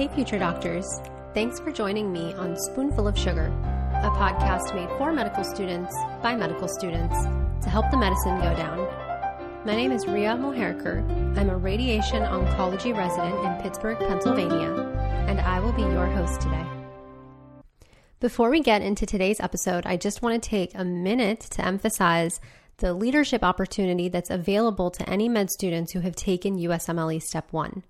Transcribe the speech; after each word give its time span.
Hey, 0.00 0.08
future 0.08 0.38
doctors. 0.38 0.86
Thanks 1.34 1.60
for 1.60 1.70
joining 1.70 2.10
me 2.10 2.32
on 2.32 2.56
Spoonful 2.56 3.06
of 3.06 3.18
Sugar, 3.18 3.48
a 4.02 4.08
podcast 4.08 4.74
made 4.74 4.88
for 4.96 5.12
medical 5.12 5.44
students 5.44 5.94
by 6.22 6.34
medical 6.34 6.68
students 6.68 7.14
to 7.62 7.68
help 7.68 7.90
the 7.90 7.98
medicine 7.98 8.38
go 8.38 8.56
down. 8.56 8.78
My 9.66 9.76
name 9.76 9.92
is 9.92 10.06
Ria 10.06 10.36
Moherker. 10.36 11.04
I'm 11.36 11.50
a 11.50 11.56
radiation 11.58 12.22
oncology 12.22 12.96
resident 12.96 13.44
in 13.44 13.62
Pittsburgh, 13.62 13.98
Pennsylvania, 13.98 14.70
and 15.28 15.38
I 15.38 15.60
will 15.60 15.74
be 15.74 15.82
your 15.82 16.06
host 16.06 16.40
today. 16.40 16.64
Before 18.20 18.48
we 18.48 18.62
get 18.62 18.80
into 18.80 19.04
today's 19.04 19.38
episode, 19.38 19.84
I 19.84 19.98
just 19.98 20.22
want 20.22 20.42
to 20.42 20.48
take 20.48 20.70
a 20.74 20.82
minute 20.82 21.40
to 21.40 21.66
emphasize 21.66 22.40
the 22.78 22.94
leadership 22.94 23.44
opportunity 23.44 24.08
that's 24.08 24.30
available 24.30 24.90
to 24.92 25.10
any 25.10 25.28
med 25.28 25.50
students 25.50 25.92
who 25.92 26.00
have 26.00 26.16
taken 26.16 26.56
USMLE 26.56 27.22
Step 27.22 27.52
1. 27.52 27.82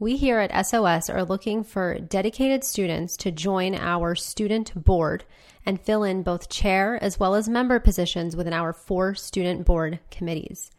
We 0.00 0.16
here 0.16 0.40
at 0.40 0.66
SOS 0.66 1.08
are 1.08 1.24
looking 1.24 1.62
for 1.62 2.00
dedicated 2.00 2.64
students 2.64 3.16
to 3.18 3.30
join 3.30 3.76
our 3.76 4.16
student 4.16 4.74
board 4.74 5.24
and 5.64 5.80
fill 5.80 6.02
in 6.02 6.24
both 6.24 6.48
chair 6.48 6.98
as 7.00 7.20
well 7.20 7.36
as 7.36 7.48
member 7.48 7.78
positions 7.78 8.34
within 8.34 8.52
our 8.52 8.72
four 8.72 9.14
student 9.14 9.64
board 9.64 10.00
committees. 10.10 10.72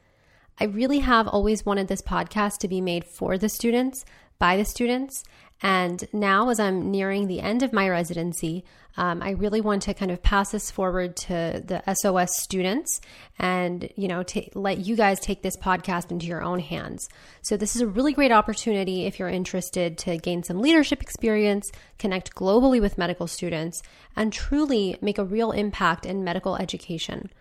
I 0.60 0.66
really 0.66 1.00
have 1.00 1.30
always 1.30 1.66
wanted 1.66 1.88
this 1.88 2.02
podcast 2.02 2.58
to 2.60 2.68
be 2.68 2.82
made 2.82 3.06
for 3.06 3.38
the 3.38 3.48
students, 3.48 4.04
by 4.38 4.58
the 4.58 4.66
students, 4.66 5.24
and 5.62 6.04
now, 6.12 6.50
as 6.50 6.60
I'm 6.60 6.92
nearing 6.92 7.28
the 7.28 7.40
end 7.40 7.64
of 7.64 7.72
my 7.72 7.88
residency, 7.88 8.66
um, 8.98 9.22
I 9.22 9.32
really 9.32 9.62
want 9.62 9.84
to 9.84 9.94
kind 9.94 10.12
of 10.12 10.22
pass 10.22 10.52
this 10.52 10.70
forward 10.70 11.16
to 11.18 11.64
the 11.66 11.82
SOS 11.96 12.38
students 12.38 13.02
and, 13.40 13.90
you 13.96 14.08
know, 14.08 14.24
let 14.54 14.80
you 14.80 14.96
guys 14.96 15.20
take 15.20 15.42
this 15.42 15.58
podcast 15.58 16.12
into 16.12 16.28
your 16.28 16.44
own 16.44 16.60
hands. 16.60 17.08
So, 17.42 17.56
this 17.56 17.76
is 17.76 17.82
a 17.82 17.88
really 17.88 18.14
great 18.14 18.32
opportunity 18.32 19.06
if 19.06 19.18
you're 19.18 19.30
interested 19.30 19.98
to 20.00 20.18
gain 20.18 20.44
some 20.44 20.60
leadership 20.60 21.02
experience, 21.02 21.72
connect 22.00 22.36
globally 22.36 22.82
with 22.82 22.98
medical 22.98 23.28
students, 23.28 23.82
and 24.16 24.34
truly 24.34 24.98
make 25.02 25.18
a 25.18 25.26
real 25.26 25.52
impact 25.52 26.06
in 26.06 26.24
medical 26.24 26.58
education. 26.58 27.32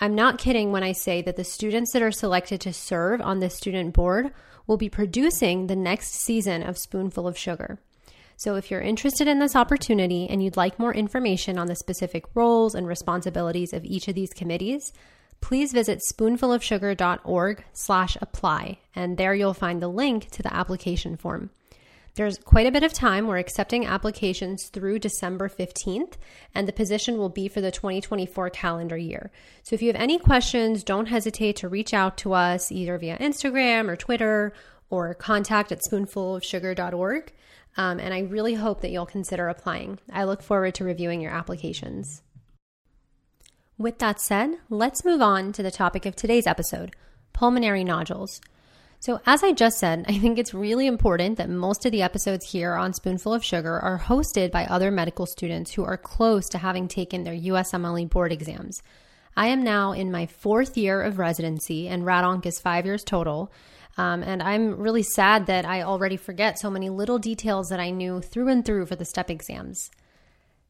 I'm 0.00 0.16
not 0.16 0.38
kidding 0.38 0.72
when 0.72 0.82
I 0.82 0.92
say 0.92 1.22
that 1.22 1.36
the 1.36 1.44
students 1.44 1.92
that 1.92 2.02
are 2.02 2.10
selected 2.10 2.60
to 2.62 2.72
serve 2.72 3.20
on 3.20 3.38
this 3.38 3.54
student 3.54 3.94
board 3.94 4.32
will 4.66 4.76
be 4.76 4.88
producing 4.88 5.66
the 5.66 5.76
next 5.76 6.24
season 6.24 6.62
of 6.62 6.78
Spoonful 6.78 7.26
of 7.26 7.38
Sugar. 7.38 7.78
So, 8.36 8.56
if 8.56 8.70
you're 8.70 8.80
interested 8.80 9.28
in 9.28 9.38
this 9.38 9.54
opportunity 9.54 10.26
and 10.28 10.42
you'd 10.42 10.56
like 10.56 10.78
more 10.78 10.92
information 10.92 11.58
on 11.58 11.68
the 11.68 11.76
specific 11.76 12.24
roles 12.34 12.74
and 12.74 12.86
responsibilities 12.86 13.72
of 13.72 13.84
each 13.84 14.08
of 14.08 14.14
these 14.14 14.32
committees, 14.32 14.92
please 15.40 15.72
visit 15.72 16.00
spoonfulofsugar.org/apply, 16.10 18.78
and 18.96 19.16
there 19.16 19.34
you'll 19.34 19.54
find 19.54 19.80
the 19.80 19.88
link 19.88 20.30
to 20.30 20.42
the 20.42 20.52
application 20.52 21.16
form. 21.16 21.50
There's 22.16 22.38
quite 22.38 22.66
a 22.66 22.70
bit 22.70 22.84
of 22.84 22.92
time. 22.92 23.26
We're 23.26 23.38
accepting 23.38 23.86
applications 23.86 24.68
through 24.68 25.00
December 25.00 25.48
15th, 25.48 26.12
and 26.54 26.68
the 26.68 26.72
position 26.72 27.18
will 27.18 27.28
be 27.28 27.48
for 27.48 27.60
the 27.60 27.72
2024 27.72 28.50
calendar 28.50 28.96
year. 28.96 29.32
So 29.64 29.74
if 29.74 29.82
you 29.82 29.88
have 29.88 30.00
any 30.00 30.18
questions, 30.18 30.84
don't 30.84 31.06
hesitate 31.06 31.56
to 31.56 31.68
reach 31.68 31.92
out 31.92 32.16
to 32.18 32.32
us 32.34 32.70
either 32.70 32.96
via 32.98 33.18
Instagram 33.18 33.88
or 33.88 33.96
Twitter 33.96 34.52
or 34.90 35.14
contact 35.14 35.72
at 35.72 35.80
spoonfulofsugar.org. 35.90 37.32
Um, 37.76 37.98
and 37.98 38.14
I 38.14 38.20
really 38.20 38.54
hope 38.54 38.80
that 38.82 38.92
you'll 38.92 39.06
consider 39.06 39.48
applying. 39.48 39.98
I 40.12 40.22
look 40.22 40.40
forward 40.40 40.76
to 40.76 40.84
reviewing 40.84 41.20
your 41.20 41.32
applications. 41.32 42.22
With 43.76 43.98
that 43.98 44.20
said, 44.20 44.58
let's 44.70 45.04
move 45.04 45.20
on 45.20 45.52
to 45.54 45.64
the 45.64 45.72
topic 45.72 46.06
of 46.06 46.14
today's 46.14 46.46
episode 46.46 46.94
pulmonary 47.32 47.82
nodules. 47.82 48.40
So, 49.04 49.20
as 49.26 49.44
I 49.44 49.52
just 49.52 49.78
said, 49.78 50.06
I 50.08 50.16
think 50.16 50.38
it's 50.38 50.54
really 50.54 50.86
important 50.86 51.36
that 51.36 51.50
most 51.50 51.84
of 51.84 51.92
the 51.92 52.00
episodes 52.00 52.50
here 52.50 52.72
on 52.72 52.94
Spoonful 52.94 53.34
of 53.34 53.44
Sugar 53.44 53.78
are 53.78 53.98
hosted 53.98 54.50
by 54.50 54.64
other 54.64 54.90
medical 54.90 55.26
students 55.26 55.72
who 55.72 55.84
are 55.84 55.98
close 55.98 56.48
to 56.48 56.56
having 56.56 56.88
taken 56.88 57.22
their 57.22 57.34
USMLE 57.34 58.08
board 58.08 58.32
exams. 58.32 58.82
I 59.36 59.48
am 59.48 59.62
now 59.62 59.92
in 59.92 60.10
my 60.10 60.24
fourth 60.24 60.78
year 60.78 61.02
of 61.02 61.18
residency, 61.18 61.86
and 61.86 62.06
Rad 62.06 62.24
Onc 62.24 62.46
is 62.46 62.58
five 62.58 62.86
years 62.86 63.04
total. 63.04 63.52
Um, 63.98 64.22
and 64.22 64.42
I'm 64.42 64.78
really 64.78 65.02
sad 65.02 65.44
that 65.48 65.66
I 65.66 65.82
already 65.82 66.16
forget 66.16 66.58
so 66.58 66.70
many 66.70 66.88
little 66.88 67.18
details 67.18 67.68
that 67.68 67.80
I 67.80 67.90
knew 67.90 68.22
through 68.22 68.48
and 68.48 68.64
through 68.64 68.86
for 68.86 68.96
the 68.96 69.04
STEP 69.04 69.28
exams. 69.28 69.90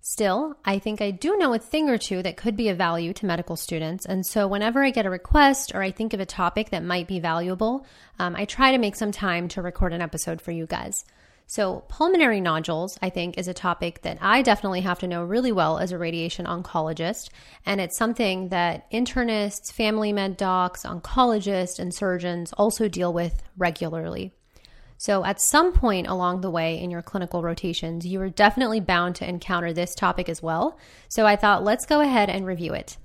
Still, 0.07 0.55
I 0.67 0.81
think 0.81 1.01
I 1.01 1.11
do 1.11 1.35
know 1.39 1.55
a 1.55 1.59
thing 1.59 1.89
or 1.89 1.97
two 1.97 2.23
that 2.25 2.37
could 2.37 2.59
be 2.59 2.69
of 2.69 2.77
value 2.77 3.15
to 3.15 3.25
medical 3.25 3.57
students. 3.57 4.05
And 4.05 4.27
so, 4.27 4.47
whenever 4.47 4.85
I 4.85 4.91
get 4.91 5.07
a 5.07 5.11
request 5.11 5.73
or 5.75 5.81
I 5.81 5.93
think 5.93 6.13
of 6.13 6.21
a 6.21 6.27
topic 6.27 6.69
that 6.71 6.85
might 6.85 7.09
be 7.09 7.21
valuable, 7.21 7.87
um, 8.19 8.37
I 8.37 8.45
try 8.45 8.71
to 8.71 8.77
make 8.77 8.97
some 8.97 9.13
time 9.13 9.49
to 9.49 9.63
record 9.63 9.95
an 9.95 10.03
episode 10.03 10.43
for 10.43 10.51
you 10.53 10.67
guys. 10.67 11.07
So, 11.47 11.85
pulmonary 11.89 12.43
nodules, 12.43 12.99
I 13.01 13.09
think, 13.09 13.39
is 13.39 13.49
a 13.49 13.55
topic 13.55 14.03
that 14.03 14.19
I 14.21 14.43
definitely 14.43 14.83
have 14.83 14.99
to 14.99 15.09
know 15.09 15.25
really 15.25 15.53
well 15.53 15.79
as 15.79 15.91
a 15.91 15.97
radiation 15.97 16.45
oncologist. 16.45 17.31
And 17.65 17.81
it's 17.81 17.97
something 17.97 18.51
that 18.51 18.91
internists, 18.91 19.73
family 19.73 20.13
med 20.13 20.37
docs, 20.37 20.83
oncologists, 20.83 21.79
and 21.79 21.95
surgeons 21.95 22.53
also 22.53 22.89
deal 22.89 23.15
with 23.15 23.43
regularly. 23.57 24.35
So, 25.05 25.23
at 25.23 25.39
some 25.39 25.75
point 25.75 26.07
along 26.07 26.41
the 26.41 26.51
way 26.51 26.81
in 26.81 26.91
your 26.91 27.03
clinical 27.03 27.43
rotations, 27.43 28.07
you 28.07 28.23
are 28.23 28.31
definitely 28.31 28.81
bound 28.81 29.17
to 29.17 29.29
encounter 29.29 29.71
this 29.71 29.95
topic 29.95 30.31
as 30.31 30.43
well. 30.43 30.79
So, 31.11 31.27
I 31.27 31.37
thought 31.37 31.63
let's 31.63 31.85
go 31.85 32.01
ahead 32.01 32.31
and 32.31 32.47
review 32.47 32.73
it. 32.73 32.97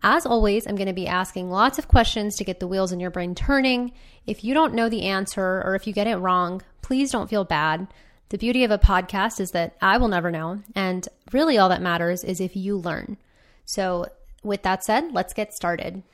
As 0.00 0.26
always, 0.26 0.68
I'm 0.68 0.76
going 0.76 0.86
to 0.86 0.92
be 0.92 1.08
asking 1.08 1.50
lots 1.50 1.76
of 1.76 1.88
questions 1.88 2.36
to 2.36 2.44
get 2.44 2.60
the 2.60 2.68
wheels 2.68 2.92
in 2.92 3.00
your 3.00 3.10
brain 3.10 3.34
turning. 3.34 3.90
If 4.28 4.44
you 4.44 4.54
don't 4.54 4.74
know 4.74 4.88
the 4.88 5.06
answer 5.06 5.60
or 5.64 5.74
if 5.74 5.88
you 5.88 5.92
get 5.92 6.06
it 6.06 6.18
wrong, 6.18 6.62
please 6.82 7.10
don't 7.10 7.28
feel 7.28 7.42
bad. 7.42 7.88
The 8.28 8.38
beauty 8.38 8.62
of 8.62 8.70
a 8.70 8.78
podcast 8.78 9.40
is 9.40 9.50
that 9.50 9.74
I 9.82 9.98
will 9.98 10.06
never 10.06 10.30
know. 10.30 10.62
And 10.76 11.08
really, 11.32 11.58
all 11.58 11.70
that 11.70 11.82
matters 11.82 12.22
is 12.22 12.40
if 12.40 12.54
you 12.54 12.76
learn. 12.76 13.16
So, 13.64 14.06
with 14.44 14.62
that 14.62 14.84
said, 14.84 15.12
let's 15.12 15.34
get 15.34 15.52
started. 15.52 16.04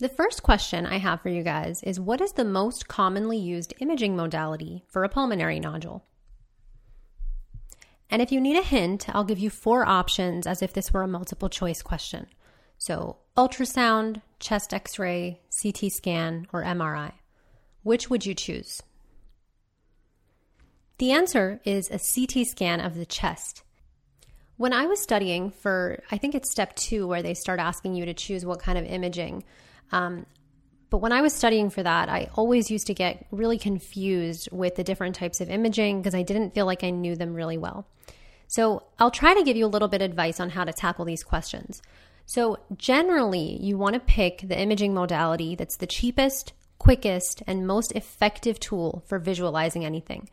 The 0.00 0.08
first 0.08 0.44
question 0.44 0.86
I 0.86 0.98
have 0.98 1.22
for 1.22 1.28
you 1.28 1.42
guys 1.42 1.82
is 1.82 1.98
what 1.98 2.20
is 2.20 2.32
the 2.32 2.44
most 2.44 2.86
commonly 2.86 3.36
used 3.36 3.74
imaging 3.80 4.14
modality 4.14 4.84
for 4.86 5.02
a 5.02 5.08
pulmonary 5.08 5.58
nodule? 5.58 6.04
And 8.08 8.22
if 8.22 8.30
you 8.30 8.40
need 8.40 8.56
a 8.56 8.62
hint, 8.62 9.08
I'll 9.08 9.24
give 9.24 9.40
you 9.40 9.50
four 9.50 9.84
options 9.84 10.46
as 10.46 10.62
if 10.62 10.72
this 10.72 10.92
were 10.92 11.02
a 11.02 11.08
multiple 11.08 11.48
choice 11.48 11.82
question. 11.82 12.28
So, 12.78 13.16
ultrasound, 13.36 14.22
chest 14.38 14.72
x 14.72 15.00
ray, 15.00 15.40
CT 15.60 15.90
scan, 15.90 16.46
or 16.52 16.62
MRI. 16.62 17.12
Which 17.82 18.08
would 18.08 18.24
you 18.24 18.34
choose? 18.34 18.80
The 20.98 21.10
answer 21.10 21.60
is 21.64 21.90
a 21.90 21.98
CT 21.98 22.46
scan 22.46 22.80
of 22.80 22.94
the 22.94 23.06
chest. 23.06 23.64
When 24.56 24.72
I 24.72 24.86
was 24.86 25.02
studying 25.02 25.50
for, 25.50 26.02
I 26.10 26.18
think 26.18 26.36
it's 26.36 26.52
step 26.52 26.76
two, 26.76 27.08
where 27.08 27.22
they 27.22 27.34
start 27.34 27.58
asking 27.58 27.96
you 27.96 28.04
to 28.06 28.14
choose 28.14 28.46
what 28.46 28.62
kind 28.62 28.78
of 28.78 28.84
imaging, 28.84 29.42
um, 29.92 30.26
but 30.90 30.98
when 30.98 31.12
I 31.12 31.20
was 31.20 31.34
studying 31.34 31.70
for 31.70 31.82
that, 31.82 32.08
I 32.08 32.30
always 32.34 32.70
used 32.70 32.86
to 32.86 32.94
get 32.94 33.26
really 33.30 33.58
confused 33.58 34.48
with 34.50 34.76
the 34.76 34.84
different 34.84 35.16
types 35.16 35.40
of 35.40 35.50
imaging 35.50 36.00
because 36.00 36.14
I 36.14 36.22
didn't 36.22 36.54
feel 36.54 36.66
like 36.66 36.82
I 36.82 36.90
knew 36.90 37.14
them 37.14 37.34
really 37.34 37.58
well. 37.58 37.86
So 38.46 38.84
I'll 38.98 39.10
try 39.10 39.34
to 39.34 39.44
give 39.44 39.56
you 39.56 39.66
a 39.66 39.68
little 39.68 39.88
bit 39.88 40.00
of 40.00 40.10
advice 40.10 40.40
on 40.40 40.50
how 40.50 40.64
to 40.64 40.72
tackle 40.72 41.04
these 41.04 41.22
questions. 41.22 41.82
So, 42.24 42.58
generally, 42.76 43.56
you 43.62 43.78
want 43.78 43.94
to 43.94 44.00
pick 44.00 44.40
the 44.46 44.58
imaging 44.58 44.92
modality 44.92 45.54
that's 45.54 45.76
the 45.76 45.86
cheapest, 45.86 46.52
quickest, 46.78 47.42
and 47.46 47.66
most 47.66 47.92
effective 47.92 48.60
tool 48.60 49.02
for 49.06 49.18
visualizing 49.18 49.82
anything. 49.82 50.28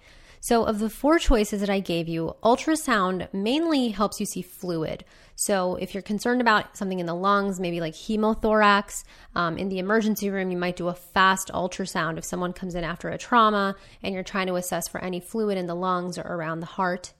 So, 0.47 0.63
of 0.63 0.78
the 0.78 0.91
four 0.91 1.17
choices 1.17 1.61
that 1.61 1.72
I 1.72 1.79
gave 1.79 2.07
you, 2.07 2.35
ultrasound 2.44 3.33
mainly 3.33 3.89
helps 3.89 4.19
you 4.19 4.28
see 4.28 4.44
fluid. 4.44 5.03
So, 5.33 5.73
if 5.78 5.95
you're 5.95 6.03
concerned 6.03 6.39
about 6.39 6.78
something 6.78 7.00
in 7.00 7.07
the 7.07 7.16
lungs, 7.16 7.59
maybe 7.59 7.81
like 7.81 7.95
hemothorax, 7.95 9.06
um, 9.33 9.57
in 9.57 9.69
the 9.69 9.79
emergency 9.79 10.29
room, 10.29 10.51
you 10.51 10.57
might 10.59 10.75
do 10.75 10.88
a 10.88 10.94
fast 10.94 11.50
ultrasound 11.51 12.19
if 12.19 12.25
someone 12.25 12.53
comes 12.53 12.75
in 12.75 12.83
after 12.83 13.09
a 13.09 13.17
trauma 13.17 13.75
and 14.03 14.13
you're 14.13 14.22
trying 14.22 14.45
to 14.45 14.53
assess 14.53 14.88
for 14.88 15.03
any 15.03 15.19
fluid 15.19 15.57
in 15.57 15.66
the 15.66 15.73
lungs 15.73 16.16
or 16.16 16.28
around 16.28 16.59
the 16.59 16.68
heart. 16.68 17.13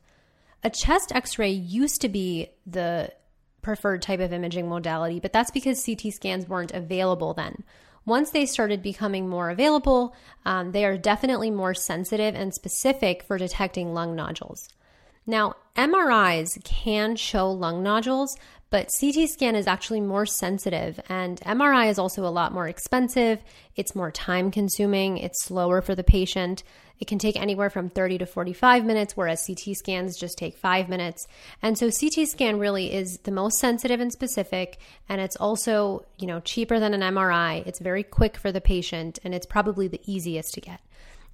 A 0.64 0.70
chest 0.70 1.12
x 1.12 1.40
ray 1.40 1.50
used 1.50 2.02
to 2.02 2.10
be 2.10 2.50
the 2.68 3.12
preferred 3.64 4.04
type 4.04 4.20
of 4.20 4.34
imaging 4.34 4.70
modality, 4.70 5.20
but 5.20 5.34
that's 5.34 5.50
because 5.50 5.84
CT 5.84 6.14
scans 6.14 6.48
weren't 6.48 6.74
available 6.74 7.34
then. 7.34 7.64
Once 8.06 8.30
they 8.30 8.46
started 8.46 8.84
becoming 8.84 9.28
more 9.28 9.50
available, 9.50 10.16
um, 10.46 10.72
they 10.72 10.86
are 10.86 10.98
definitely 10.98 11.50
more 11.50 11.74
sensitive 11.74 12.36
and 12.36 12.54
specific 12.54 13.24
for 13.24 13.38
detecting 13.38 13.94
lung 13.94 14.16
nodules. 14.16 14.70
Now, 15.26 15.56
MRIs 15.76 16.64
can 16.64 17.16
show 17.16 17.50
lung 17.50 17.82
nodules, 17.82 18.38
but 18.76 18.90
CT 19.00 19.30
scan 19.30 19.56
is 19.56 19.68
actually 19.68 20.02
more 20.02 20.26
sensitive, 20.26 21.00
and 21.08 21.40
MRI 21.46 21.90
is 21.90 21.98
also 21.98 22.26
a 22.26 22.28
lot 22.28 22.52
more 22.52 22.68
expensive. 22.68 23.42
It's 23.78 23.96
more 23.96 24.12
time 24.12 24.52
consuming, 24.52 25.18
it's 25.18 25.46
slower 25.46 25.82
for 25.82 25.96
the 25.96 26.04
patient. 26.04 26.62
It 27.00 27.08
can 27.08 27.18
take 27.18 27.38
anywhere 27.38 27.70
from 27.70 27.88
30 27.88 28.18
to 28.18 28.26
45 28.26 28.84
minutes, 28.84 29.16
whereas 29.16 29.48
CT 29.48 29.78
scans 29.78 30.20
just 30.20 30.38
take 30.38 30.58
five 30.58 30.90
minutes. 30.90 31.26
And 31.62 31.78
so 31.78 31.90
CT 31.90 32.28
scan 32.28 32.60
really 32.60 32.92
is 32.92 33.20
the 33.20 33.32
most 33.32 33.60
sensitive 33.60 34.02
and 34.02 34.12
specific, 34.12 34.78
and 35.08 35.22
it's 35.22 35.38
also, 35.38 36.04
you 36.18 36.28
know, 36.28 36.42
cheaper 36.42 36.78
than 36.78 36.94
an 36.94 37.16
MRI. 37.16 37.66
It's 37.66 37.80
very 37.80 38.04
quick 38.04 38.36
for 38.36 38.52
the 38.52 38.60
patient, 38.60 39.20
and 39.24 39.34
it's 39.34 39.46
probably 39.46 39.88
the 39.88 40.02
easiest 40.06 40.54
to 40.56 40.60
get. 40.60 40.82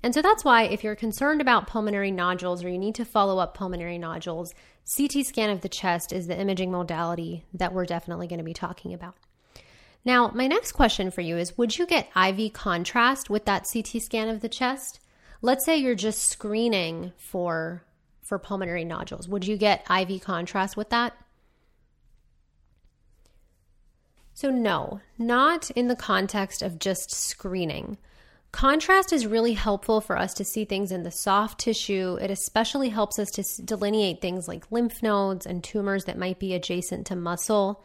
And 0.03 0.13
so 0.13 0.21
that's 0.21 0.43
why, 0.43 0.63
if 0.63 0.83
you're 0.83 0.95
concerned 0.95 1.41
about 1.41 1.67
pulmonary 1.67 2.11
nodules 2.11 2.63
or 2.63 2.69
you 2.69 2.77
need 2.77 2.95
to 2.95 3.05
follow 3.05 3.37
up 3.37 3.53
pulmonary 3.53 3.97
nodules, 3.97 4.53
CT 4.85 5.25
scan 5.25 5.49
of 5.49 5.61
the 5.61 5.69
chest 5.69 6.11
is 6.11 6.27
the 6.27 6.39
imaging 6.39 6.71
modality 6.71 7.45
that 7.53 7.73
we're 7.73 7.85
definitely 7.85 8.27
going 8.27 8.39
to 8.39 8.43
be 8.43 8.53
talking 8.53 8.93
about. 8.93 9.15
Now, 10.03 10.31
my 10.33 10.47
next 10.47 10.71
question 10.71 11.11
for 11.11 11.21
you 11.21 11.37
is 11.37 11.57
Would 11.57 11.77
you 11.77 11.85
get 11.85 12.09
IV 12.15 12.53
contrast 12.53 13.29
with 13.29 13.45
that 13.45 13.67
CT 13.71 14.01
scan 14.01 14.29
of 14.29 14.41
the 14.41 14.49
chest? 14.49 14.99
Let's 15.41 15.65
say 15.65 15.77
you're 15.77 15.95
just 15.95 16.27
screening 16.27 17.13
for, 17.17 17.83
for 18.21 18.37
pulmonary 18.37 18.85
nodules. 18.85 19.27
Would 19.27 19.47
you 19.47 19.57
get 19.57 19.85
IV 19.89 20.21
contrast 20.21 20.77
with 20.77 20.89
that? 20.89 21.13
So, 24.33 24.49
no, 24.49 25.01
not 25.17 25.69
in 25.71 25.87
the 25.87 25.95
context 25.95 26.61
of 26.61 26.79
just 26.79 27.11
screening. 27.11 27.97
Contrast 28.51 29.13
is 29.13 29.25
really 29.25 29.53
helpful 29.53 30.01
for 30.01 30.17
us 30.17 30.33
to 30.33 30.43
see 30.43 30.65
things 30.65 30.91
in 30.91 31.03
the 31.03 31.11
soft 31.11 31.59
tissue. 31.59 32.17
It 32.21 32.29
especially 32.29 32.89
helps 32.89 33.17
us 33.17 33.29
to 33.31 33.63
delineate 33.63 34.21
things 34.21 34.47
like 34.47 34.71
lymph 34.71 35.01
nodes 35.01 35.45
and 35.45 35.63
tumors 35.63 36.05
that 36.05 36.17
might 36.17 36.37
be 36.37 36.53
adjacent 36.53 37.07
to 37.07 37.15
muscle. 37.15 37.83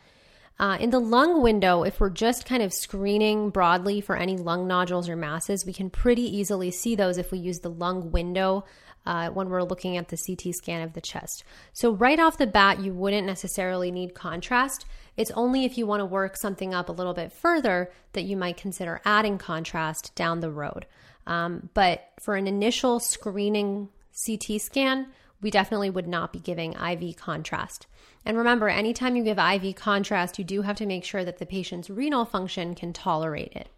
Uh, 0.59 0.77
in 0.81 0.91
the 0.91 0.99
lung 0.99 1.43
window, 1.43 1.83
if 1.83 2.01
we're 2.01 2.11
just 2.11 2.47
kind 2.47 2.63
of 2.63 2.73
screening 2.73 3.51
broadly 3.51 4.01
for 4.01 4.17
any 4.17 4.37
lung 4.37 4.67
nodules 4.67 5.09
or 5.09 5.15
masses, 5.15 5.67
we 5.67 5.73
can 5.73 5.91
pretty 5.91 6.23
easily 6.23 6.71
see 6.71 6.95
those 6.95 7.19
if 7.19 7.31
we 7.31 7.39
use 7.39 7.61
the 7.61 7.71
lung 7.71 8.11
window 8.11 8.65
uh, 9.07 9.31
when 9.31 9.49
we're 9.49 9.63
looking 9.63 9.97
at 9.97 10.09
the 10.09 10.17
CT 10.17 10.55
scan 10.55 10.83
of 10.83 10.93
the 10.93 11.01
chest. 11.01 11.45
So, 11.73 11.93
right 11.93 12.19
off 12.19 12.39
the 12.39 12.47
bat, 12.47 12.81
you 12.81 12.93
wouldn't 12.93 13.27
necessarily 13.27 13.91
need 13.91 14.15
contrast. 14.15 14.85
It's 15.17 15.31
only 15.33 15.65
if 15.65 15.79
you 15.79 15.87
want 15.87 16.01
to 16.01 16.07
work 16.07 16.37
something 16.37 16.75
up 16.75 16.89
a 16.89 16.93
little 16.93 17.15
bit 17.15 17.33
further 17.33 17.91
that 18.13 18.25
you 18.25 18.37
might 18.37 18.57
consider 18.57 19.01
adding 19.05 19.39
contrast 19.39 20.15
down 20.15 20.41
the 20.41 20.51
road. 20.51 20.87
Um, 21.27 21.71
but 21.75 22.11
for 22.21 22.37
an 22.37 22.47
initial 22.47 23.01
screening 23.01 23.89
CT 24.25 24.61
scan, 24.61 25.09
we 25.41 25.51
definitely 25.51 25.91
would 25.91 26.09
not 26.09 26.33
be 26.33 26.39
giving 26.39 26.75
IV 26.75 27.17
contrast. 27.17 27.87
And 28.25 28.37
remember, 28.37 28.69
anytime 28.69 29.17
you 29.17 29.23
give 29.23 29.39
IV 29.39 29.77
contrast, 29.77 30.39
you 30.39 30.45
do 30.45 30.63
have 30.63 30.77
to 30.77 30.87
make 30.87 31.05
sure 31.05 31.25
that 31.25 31.39
the 31.39 31.47
patient's 31.47 31.89
renal 31.89 32.25
function 32.25 32.75
can 32.75 32.93
tolerate 32.93 33.53
it. 33.55 33.69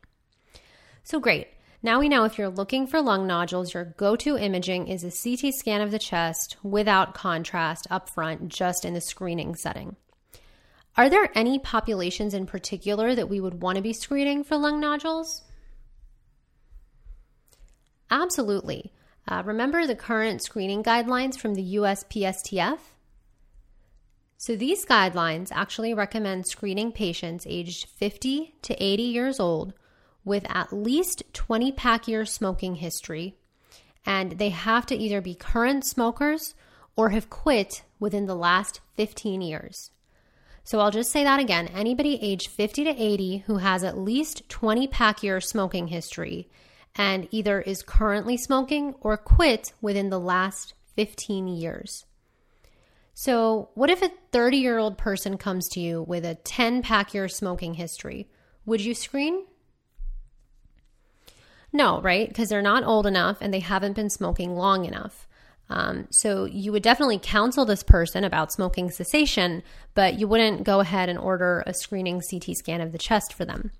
So, 1.02 1.20
great. 1.20 1.48
Now 1.80 2.00
we 2.00 2.08
know 2.08 2.24
if 2.24 2.38
you're 2.38 2.48
looking 2.48 2.88
for 2.88 3.00
lung 3.00 3.26
nodules, 3.26 3.72
your 3.72 3.84
go 3.84 4.16
to 4.16 4.36
imaging 4.36 4.88
is 4.88 5.04
a 5.04 5.10
CT 5.10 5.54
scan 5.54 5.80
of 5.80 5.92
the 5.92 5.98
chest 5.98 6.56
without 6.64 7.14
contrast 7.14 7.86
up 7.88 8.10
front, 8.10 8.48
just 8.48 8.84
in 8.84 8.94
the 8.94 9.00
screening 9.00 9.54
setting. 9.54 9.94
Are 10.96 11.08
there 11.08 11.30
any 11.36 11.60
populations 11.60 12.34
in 12.34 12.46
particular 12.46 13.14
that 13.14 13.28
we 13.28 13.40
would 13.40 13.62
want 13.62 13.76
to 13.76 13.82
be 13.82 13.92
screening 13.92 14.42
for 14.42 14.56
lung 14.56 14.80
nodules? 14.80 15.42
Absolutely. 18.10 18.92
Uh, 19.28 19.42
remember 19.44 19.86
the 19.86 19.94
current 19.94 20.42
screening 20.42 20.82
guidelines 20.82 21.38
from 21.38 21.54
the 21.54 21.76
USPSTF? 21.76 22.78
So, 24.36 24.56
these 24.56 24.84
guidelines 24.84 25.50
actually 25.52 25.94
recommend 25.94 26.46
screening 26.46 26.90
patients 26.90 27.46
aged 27.48 27.86
50 27.86 28.54
to 28.62 28.82
80 28.82 29.02
years 29.02 29.38
old 29.38 29.74
with 30.28 30.46
at 30.48 30.72
least 30.72 31.24
20 31.32 31.72
pack 31.72 32.06
year 32.06 32.24
smoking 32.24 32.76
history, 32.76 33.34
and 34.06 34.32
they 34.32 34.50
have 34.50 34.86
to 34.86 34.94
either 34.94 35.20
be 35.20 35.34
current 35.34 35.84
smokers 35.84 36.54
or 36.94 37.08
have 37.08 37.30
quit 37.30 37.82
within 37.98 38.26
the 38.26 38.36
last 38.36 38.80
15 38.96 39.40
years. 39.40 39.90
So 40.62 40.80
I'll 40.80 40.90
just 40.90 41.10
say 41.10 41.24
that 41.24 41.40
again. 41.40 41.68
Anybody 41.68 42.18
age 42.20 42.48
50 42.48 42.84
to 42.84 42.90
80 42.90 43.38
who 43.46 43.56
has 43.56 43.82
at 43.82 43.96
least 43.96 44.48
20 44.50 44.86
pack 44.86 45.22
year 45.22 45.40
smoking 45.40 45.88
history 45.88 46.48
and 46.94 47.26
either 47.30 47.60
is 47.60 47.82
currently 47.82 48.36
smoking 48.36 48.94
or 49.00 49.16
quit 49.16 49.72
within 49.80 50.10
the 50.10 50.20
last 50.20 50.74
15 50.96 51.48
years. 51.48 52.04
So, 53.14 53.70
what 53.74 53.90
if 53.90 54.02
a 54.02 54.12
30 54.30 54.58
year 54.58 54.78
old 54.78 54.98
person 54.98 55.38
comes 55.38 55.68
to 55.70 55.80
you 55.80 56.02
with 56.02 56.24
a 56.24 56.34
10 56.34 56.82
pack 56.82 57.14
year 57.14 57.28
smoking 57.28 57.74
history? 57.74 58.28
Would 58.66 58.80
you 58.82 58.94
screen? 58.94 59.46
No, 61.72 62.00
right? 62.00 62.28
Because 62.28 62.48
they're 62.48 62.62
not 62.62 62.84
old 62.84 63.06
enough 63.06 63.38
and 63.40 63.52
they 63.52 63.60
haven't 63.60 63.94
been 63.94 64.10
smoking 64.10 64.54
long 64.54 64.84
enough. 64.84 65.26
Um, 65.70 66.06
so 66.10 66.46
you 66.46 66.72
would 66.72 66.82
definitely 66.82 67.20
counsel 67.22 67.66
this 67.66 67.82
person 67.82 68.24
about 68.24 68.52
smoking 68.52 68.90
cessation, 68.90 69.62
but 69.94 70.18
you 70.18 70.26
wouldn't 70.26 70.64
go 70.64 70.80
ahead 70.80 71.08
and 71.08 71.18
order 71.18 71.62
a 71.66 71.74
screening 71.74 72.22
CT 72.22 72.56
scan 72.56 72.80
of 72.80 72.92
the 72.92 72.98
chest 72.98 73.34
for 73.34 73.44
them. 73.44 73.70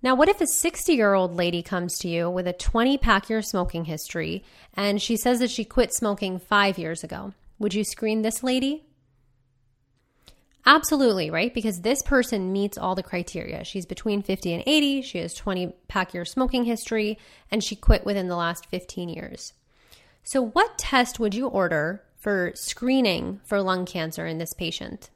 Now, 0.00 0.14
what 0.14 0.28
if 0.28 0.40
a 0.40 0.46
60 0.46 0.92
year 0.92 1.14
old 1.14 1.34
lady 1.34 1.60
comes 1.60 1.98
to 1.98 2.08
you 2.08 2.30
with 2.30 2.46
a 2.46 2.52
20 2.52 2.98
pack 2.98 3.28
year 3.28 3.42
smoking 3.42 3.86
history 3.86 4.44
and 4.74 5.02
she 5.02 5.16
says 5.16 5.40
that 5.40 5.50
she 5.50 5.64
quit 5.64 5.92
smoking 5.92 6.38
five 6.38 6.78
years 6.78 7.02
ago? 7.02 7.32
Would 7.58 7.74
you 7.74 7.82
screen 7.82 8.22
this 8.22 8.44
lady? 8.44 8.84
Absolutely, 10.68 11.30
right? 11.30 11.54
Because 11.54 11.80
this 11.80 12.02
person 12.02 12.52
meets 12.52 12.76
all 12.76 12.94
the 12.94 13.02
criteria. 13.02 13.64
She's 13.64 13.86
between 13.86 14.20
50 14.20 14.52
and 14.52 14.62
80, 14.66 15.00
she 15.00 15.16
has 15.16 15.32
20 15.32 15.72
pack 15.88 16.12
year 16.12 16.26
smoking 16.26 16.64
history, 16.64 17.16
and 17.50 17.64
she 17.64 17.74
quit 17.74 18.04
within 18.04 18.28
the 18.28 18.36
last 18.36 18.66
15 18.66 19.08
years. 19.08 19.54
So, 20.24 20.42
what 20.42 20.76
test 20.76 21.18
would 21.18 21.34
you 21.34 21.46
order 21.46 22.02
for 22.18 22.52
screening 22.54 23.40
for 23.46 23.62
lung 23.62 23.86
cancer 23.86 24.26
in 24.26 24.36
this 24.36 24.52
patient? 24.52 25.08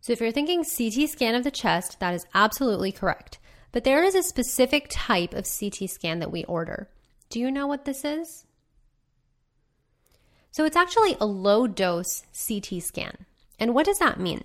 So, 0.00 0.12
if 0.12 0.20
you're 0.20 0.30
thinking 0.30 0.62
CT 0.62 1.10
scan 1.10 1.34
of 1.34 1.42
the 1.42 1.50
chest, 1.50 1.98
that 1.98 2.14
is 2.14 2.24
absolutely 2.34 2.92
correct. 2.92 3.40
But 3.72 3.82
there 3.82 4.04
is 4.04 4.14
a 4.14 4.22
specific 4.22 4.86
type 4.90 5.34
of 5.34 5.44
CT 5.44 5.90
scan 5.90 6.20
that 6.20 6.30
we 6.30 6.44
order. 6.44 6.88
Do 7.30 7.40
you 7.40 7.50
know 7.50 7.66
what 7.66 7.84
this 7.84 8.04
is? 8.04 8.44
So 10.58 10.64
it's 10.64 10.76
actually 10.76 11.16
a 11.20 11.24
low 11.24 11.68
dose 11.68 12.24
CT 12.34 12.82
scan. 12.82 13.26
And 13.60 13.76
what 13.76 13.86
does 13.86 14.00
that 14.00 14.18
mean? 14.18 14.42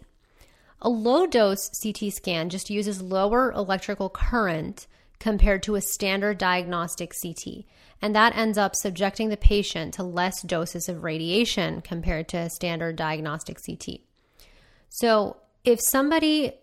A 0.79 0.87
low 0.87 1.25
dose 1.25 1.71
CT 1.81 2.13
scan 2.13 2.51
just 2.51 2.69
uses 2.69 3.01
lower 3.01 3.51
electrical 3.51 4.11
current 4.11 4.85
compared 5.17 5.63
to 5.63 5.73
a 5.73 5.81
standard 5.81 6.37
diagnostic 6.37 7.13
CT. 7.19 7.65
And 7.99 8.15
that 8.15 8.37
ends 8.37 8.59
up 8.59 8.75
subjecting 8.75 9.29
the 9.29 9.37
patient 9.37 9.95
to 9.95 10.03
less 10.03 10.43
doses 10.43 10.87
of 10.87 11.03
radiation 11.03 11.81
compared 11.81 12.27
to 12.27 12.37
a 12.37 12.49
standard 12.51 12.95
diagnostic 12.95 13.57
CT. 13.65 14.01
So 14.89 15.37
if 15.63 15.81
somebody 15.81 16.53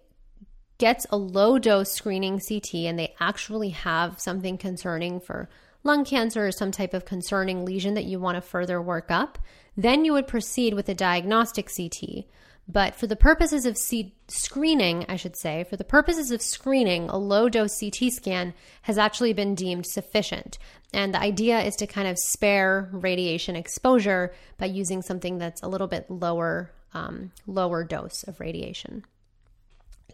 gets 0.79 1.06
a 1.11 1.17
low 1.17 1.58
dose 1.58 1.91
screening 1.91 2.38
CT 2.38 2.73
and 2.87 2.96
they 2.96 3.17
actually 3.19 3.70
have 3.70 4.20
something 4.20 4.58
concerning 4.58 5.19
for 5.19 5.49
lung 5.82 6.05
cancer 6.05 6.47
or 6.47 6.53
some 6.53 6.71
type 6.71 6.94
of 6.94 7.05
concerning 7.05 7.65
lesion 7.65 7.94
that 7.94 8.05
you 8.05 8.21
want 8.21 8.37
to 8.37 8.41
further 8.41 8.81
work 8.81 9.11
up, 9.11 9.39
then 9.77 10.05
you 10.05 10.13
would 10.13 10.27
proceed 10.27 10.75
with 10.75 10.89
a 10.89 10.94
diagnostic 10.94 11.70
CT. 11.75 12.25
But 12.69 12.94
for 12.94 13.06
the 13.06 13.17
purposes 13.17 13.67
of 13.67 13.77
C- 13.77 14.15
screening, 14.29 15.05
I 15.08 15.17
should 15.17 15.37
say, 15.37 15.65
for 15.65 15.77
the 15.77 15.84
purposes 15.84 16.31
of 16.31 16.41
screening, 16.41 17.08
a 17.08 17.17
low 17.17 17.49
dose 17.49 17.81
CT 17.81 18.13
scan 18.13 18.55
has 18.82 18.96
actually 18.96 19.32
been 19.32 19.56
deemed 19.56 19.87
sufficient. 19.87 20.58
And 20.93 21.13
the 21.13 21.20
idea 21.20 21.60
is 21.60 21.75
to 21.77 21.87
kind 21.87 22.06
of 22.06 22.17
spare 22.19 22.89
radiation 22.93 23.56
exposure 23.56 24.32
by 24.58 24.67
using 24.67 25.03
something 25.03 25.39
that's 25.39 25.63
a 25.63 25.69
little 25.69 25.89
bit 25.89 26.08
lower, 26.10 26.70
um, 26.94 27.32
lower 27.46 27.82
dose 27.82 28.22
of 28.25 28.39
radiation. 28.39 29.05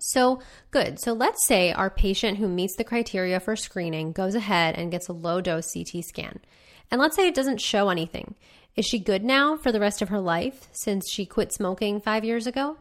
So, 0.01 0.41
good. 0.71 1.01
So, 1.01 1.13
let's 1.13 1.47
say 1.47 1.73
our 1.73 1.91
patient 1.91 2.39
who 2.39 2.49
meets 2.49 2.77
the 2.77 2.85
criteria 2.85 3.41
for 3.41 3.57
screening 3.57 4.13
goes 4.13 4.35
ahead 4.35 4.75
and 4.77 4.91
gets 4.91 5.09
a 5.09 5.13
low 5.13 5.41
dose 5.41 5.73
CT 5.73 6.05
scan. 6.05 6.41
And 6.91 7.01
let's 7.01 7.17
say 7.17 7.27
it 7.27 7.35
doesn't 7.35 7.61
show 7.61 7.89
anything. 7.89 8.35
Is 8.77 8.85
she 8.85 8.99
good 8.99 9.25
now 9.25 9.57
for 9.57 9.73
the 9.73 9.81
rest 9.81 10.03
of 10.03 10.11
her 10.11 10.21
life 10.21 10.69
since 10.73 11.11
she 11.11 11.27
quit 11.27 11.53
smoking 11.53 12.01
five 12.01 12.25
years 12.25 12.47
ago? 12.47 12.77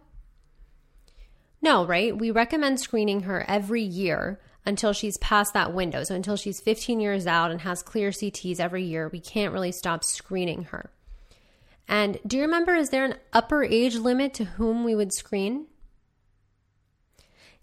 No, 1.62 1.86
right? 1.86 2.16
We 2.16 2.32
recommend 2.32 2.80
screening 2.80 3.22
her 3.22 3.44
every 3.48 3.82
year 3.82 4.40
until 4.66 4.94
she's 4.94 5.18
past 5.18 5.54
that 5.54 5.74
window. 5.74 6.04
So, 6.04 6.16
until 6.16 6.36
she's 6.36 6.62
15 6.62 7.00
years 7.00 7.28
out 7.28 7.52
and 7.52 7.62
has 7.62 7.82
clear 7.82 8.10
CTs 8.10 8.60
every 8.60 8.84
year, 8.84 9.10
we 9.10 9.20
can't 9.20 9.54
really 9.54 9.72
stop 9.72 10.04
screening 10.04 10.66
her. 10.66 10.92
And 11.88 12.20
do 12.26 12.38
you 12.38 12.44
remember, 12.44 12.76
is 12.76 12.90
there 12.90 13.06
an 13.06 13.16
upper 13.32 13.64
age 13.64 13.96
limit 13.96 14.34
to 14.36 14.46
whom 14.46 14.84
we 14.84 14.96
would 14.96 15.14
screen? 15.14 15.68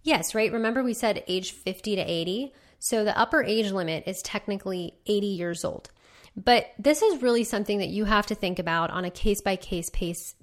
Yes, 0.03 0.35
right? 0.35 0.53
Remember 0.53 0.83
we 0.83 0.95
said 0.95 1.23
age 1.29 1.53
50 1.53 1.97
to 1.97 2.03
80? 2.03 2.53
So 2.79 3.05
the 3.05 3.17
upper 3.17 3.43
age 3.43 3.71
limit 3.71 4.05
is 4.07 4.21
technically 4.23 4.95
80 5.07 5.27
years 5.27 5.65
old. 5.65 5.91
But 6.37 6.73
this 6.79 7.03
is 7.03 7.23
really 7.23 7.45
something 7.45 7.79
that 7.79 7.89
you 7.89 8.05
have 8.05 8.27
to 8.27 8.35
think 8.35 8.59
about 8.59 8.91
on 8.91 9.05
a 9.05 9.11
case 9.11 9.41
by 9.41 9.57
case 9.57 9.91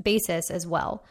basis 0.02 0.52
as 0.52 0.68
well. 0.68 1.04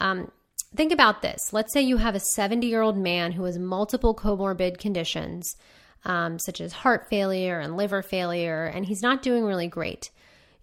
Um, 0.00 0.30
think 0.74 0.92
about 0.92 1.22
this. 1.22 1.52
Let's 1.52 1.72
say 1.72 1.82
you 1.82 1.98
have 1.98 2.14
a 2.14 2.20
70 2.20 2.66
year 2.66 2.82
old 2.82 2.98
man 2.98 3.32
who 3.32 3.44
has 3.44 3.58
multiple 3.58 4.14
comorbid 4.14 4.78
conditions, 4.78 5.56
um, 6.04 6.38
such 6.38 6.60
as 6.60 6.72
heart 6.72 7.08
failure 7.08 7.60
and 7.60 7.76
liver 7.76 8.02
failure, 8.02 8.64
and 8.64 8.84
he's 8.84 9.02
not 9.02 9.22
doing 9.22 9.44
really 9.44 9.68
great. 9.68 10.10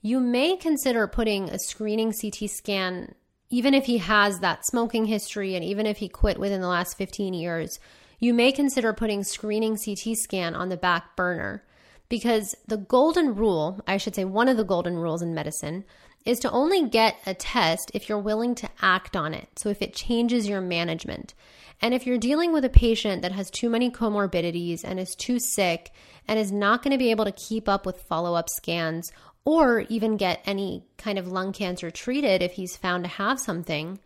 You 0.01 0.19
may 0.19 0.57
consider 0.57 1.07
putting 1.07 1.50
a 1.50 1.60
screening 1.60 2.12
CT 2.13 2.50
scan 2.50 3.15
even 3.51 3.74
if 3.74 3.86
he 3.86 4.00
has 4.00 4.39
that 4.39 4.65
smoking 4.65 5.05
history 5.05 5.55
and 5.55 5.63
even 5.63 5.86
if 5.86 5.98
he 5.98 6.08
quit 6.08 6.39
within 6.39 6.62
the 6.62 6.67
last 6.67 6.98
15 6.98 7.34
years, 7.34 7.79
you 8.17 8.34
may 8.34 8.51
consider 8.51 8.93
putting 8.93 9.24
screening 9.24 9.77
CT 9.77 10.15
scan 10.15 10.55
on 10.55 10.70
the 10.70 10.77
back 10.77 11.15
burner 11.17 11.63
because 12.08 12.55
the 12.67 12.77
golden 12.77 13.36
rule, 13.36 13.81
I 13.86 13.98
should 13.98 14.15
say, 14.15 14.25
one 14.25 14.48
of 14.48 14.58
the 14.58 14.63
golden 14.63 14.98
rules 14.98 15.22
in 15.22 15.34
medicine, 15.34 15.84
is 16.25 16.39
to 16.39 16.51
only 16.51 16.88
get 16.88 17.17
a 17.25 17.34
test 17.34 17.91
if 17.93 18.08
you're 18.08 18.20
willing 18.20 18.55
to 18.55 18.70
act 18.81 19.15
on 19.15 19.34
it. 19.34 19.48
So 19.58 19.70
if 19.70 19.81
it 19.81 19.93
changes 19.93 20.48
your 20.48 20.62
management. 20.62 21.34
And 21.81 21.93
if 21.93 22.05
you're 22.05 22.20
dealing 22.20 22.53
with 22.53 22.63
a 22.63 22.70
patient 22.70 23.24
that 23.24 23.31
has 23.31 23.50
too 23.50 23.70
many 23.70 23.89
comorbidities 23.89 24.84
and 24.84 25.00
is 25.00 25.15
too 25.15 25.39
sick 25.39 25.91
and 26.27 26.38
is 26.38 26.51
not 26.51 26.84
going 26.84 26.91
to 26.91 26.98
be 26.98 27.12
able 27.12 27.25
to 27.25 27.31
keep 27.31 27.67
up 27.67 27.86
with 27.86 28.03
follow 28.03 28.36
up 28.36 28.50
scans 28.50 29.12
or 29.45 29.81
even 29.89 30.17
get 30.17 30.41
any 30.45 30.86
kind 30.98 31.17
of 31.17 31.27
lung 31.27 31.51
cancer 31.51 31.89
treated 31.89 32.41
if 32.41 32.53
he's 32.53 32.77
found 32.77 33.03
to 33.03 33.10
have 33.10 33.39
something, 33.39 34.00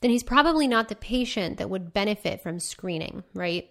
then 0.00 0.10
he's 0.10 0.22
probably 0.22 0.68
not 0.68 0.88
the 0.88 0.94
patient 0.94 1.56
that 1.56 1.70
would 1.70 1.92
benefit 1.92 2.42
from 2.42 2.60
screening, 2.60 3.24
right? 3.32 3.70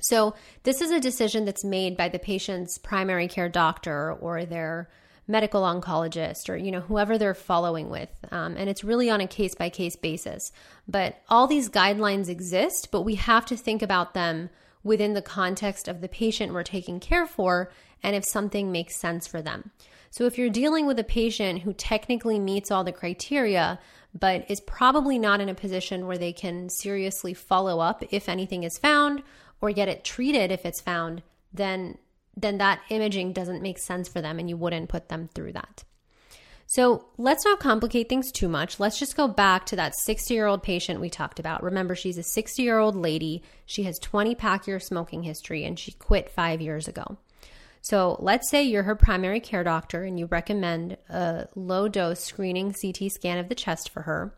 So, 0.00 0.34
this 0.62 0.80
is 0.80 0.92
a 0.92 1.00
decision 1.00 1.44
that's 1.44 1.64
made 1.64 1.96
by 1.96 2.08
the 2.08 2.20
patient's 2.20 2.78
primary 2.78 3.26
care 3.26 3.48
doctor 3.48 4.12
or 4.12 4.44
their 4.44 4.88
medical 5.28 5.62
oncologist 5.62 6.48
or 6.48 6.56
you 6.56 6.72
know 6.72 6.80
whoever 6.80 7.18
they're 7.18 7.34
following 7.34 7.90
with 7.90 8.08
um, 8.32 8.56
and 8.56 8.70
it's 8.70 8.82
really 8.82 9.10
on 9.10 9.20
a 9.20 9.26
case 9.26 9.54
by 9.54 9.68
case 9.68 9.94
basis 9.94 10.50
but 10.88 11.20
all 11.28 11.46
these 11.46 11.68
guidelines 11.68 12.30
exist 12.30 12.88
but 12.90 13.02
we 13.02 13.14
have 13.14 13.44
to 13.44 13.54
think 13.54 13.82
about 13.82 14.14
them 14.14 14.48
within 14.82 15.12
the 15.12 15.20
context 15.20 15.86
of 15.86 16.00
the 16.00 16.08
patient 16.08 16.52
we're 16.52 16.62
taking 16.62 16.98
care 16.98 17.26
for 17.26 17.70
and 18.02 18.14
if 18.16 18.24
something 18.24 18.70
makes 18.72 18.96
sense 18.96 19.26
for 19.26 19.42
them 19.42 19.70
so 20.10 20.24
if 20.24 20.38
you're 20.38 20.50
dealing 20.50 20.86
with 20.86 20.98
a 20.98 21.04
patient 21.04 21.62
who 21.62 21.72
technically 21.72 22.38
meets 22.38 22.70
all 22.70 22.84
the 22.84 22.92
criteria 22.92 23.78
but 24.18 24.50
is 24.50 24.60
probably 24.60 25.18
not 25.18 25.40
in 25.40 25.48
a 25.48 25.54
position 25.54 26.06
where 26.06 26.18
they 26.18 26.32
can 26.32 26.68
seriously 26.68 27.34
follow 27.34 27.80
up 27.80 28.02
if 28.10 28.28
anything 28.28 28.64
is 28.64 28.78
found 28.78 29.22
or 29.60 29.70
get 29.72 29.88
it 29.88 30.04
treated 30.04 30.50
if 30.50 30.64
it's 30.64 30.80
found 30.80 31.22
then 31.52 31.96
then 32.40 32.58
that 32.58 32.80
imaging 32.88 33.32
doesn't 33.32 33.62
make 33.62 33.78
sense 33.78 34.08
for 34.08 34.20
them 34.20 34.38
and 34.38 34.48
you 34.48 34.56
wouldn't 34.56 34.88
put 34.88 35.08
them 35.08 35.28
through 35.34 35.52
that. 35.52 35.84
So 36.66 37.06
let's 37.16 37.44
not 37.44 37.60
complicate 37.60 38.08
things 38.08 38.30
too 38.30 38.48
much. 38.48 38.78
Let's 38.78 38.98
just 38.98 39.16
go 39.16 39.26
back 39.26 39.64
to 39.66 39.76
that 39.76 39.94
60 39.96 40.34
year 40.34 40.46
old 40.46 40.62
patient 40.62 41.00
we 41.00 41.08
talked 41.08 41.40
about. 41.40 41.62
Remember, 41.62 41.94
she's 41.94 42.18
a 42.18 42.22
60 42.22 42.62
year 42.62 42.78
old 42.78 42.94
lady. 42.94 43.42
She 43.64 43.84
has 43.84 43.98
20 43.98 44.34
pack 44.34 44.66
year 44.66 44.78
smoking 44.78 45.22
history 45.22 45.64
and 45.64 45.78
she 45.78 45.92
quit 45.92 46.30
five 46.30 46.60
years 46.60 46.86
ago. 46.86 47.16
So 47.80 48.16
let's 48.20 48.50
say 48.50 48.62
you're 48.62 48.82
her 48.82 48.96
primary 48.96 49.40
care 49.40 49.64
doctor 49.64 50.02
and 50.02 50.18
you 50.18 50.26
recommend 50.26 50.96
a 51.08 51.48
low 51.54 51.88
dose 51.88 52.20
screening 52.20 52.74
CT 52.74 53.10
scan 53.10 53.38
of 53.38 53.48
the 53.48 53.54
chest 53.54 53.90
for 53.90 54.02
her, 54.02 54.34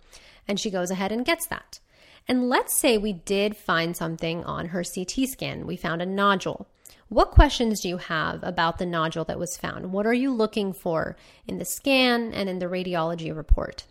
and 0.47 0.59
she 0.59 0.71
goes 0.71 0.91
ahead 0.91 1.13
and 1.13 1.25
gets 1.25 1.47
that. 1.49 1.81
And 2.29 2.49
let's 2.49 2.79
say 2.79 2.97
we 2.99 3.13
did 3.13 3.57
find 3.57 3.97
something 3.97 4.45
on 4.45 4.67
her 4.67 4.85
CT 4.85 5.29
scan. 5.29 5.67
We 5.67 5.77
found 5.77 6.03
a 6.03 6.07
nodule. 6.07 6.69
What 7.09 7.33
questions 7.33 7.81
do 7.81 7.89
you 7.89 7.97
have 7.97 8.41
about 8.45 8.79
the 8.79 8.87
nodule 8.87 9.25
that 9.25 9.39
was 9.39 9.57
found? 9.57 9.93
What 9.93 10.07
are 10.07 10.15
you 10.15 10.33
looking 10.33 10.73
for 10.73 11.17
in 11.47 11.59
the 11.59 11.65
scan 11.65 12.33
and 12.33 12.49
in 12.49 12.61
the 12.61 12.67
radiology 12.67 13.37
report? 13.37 13.85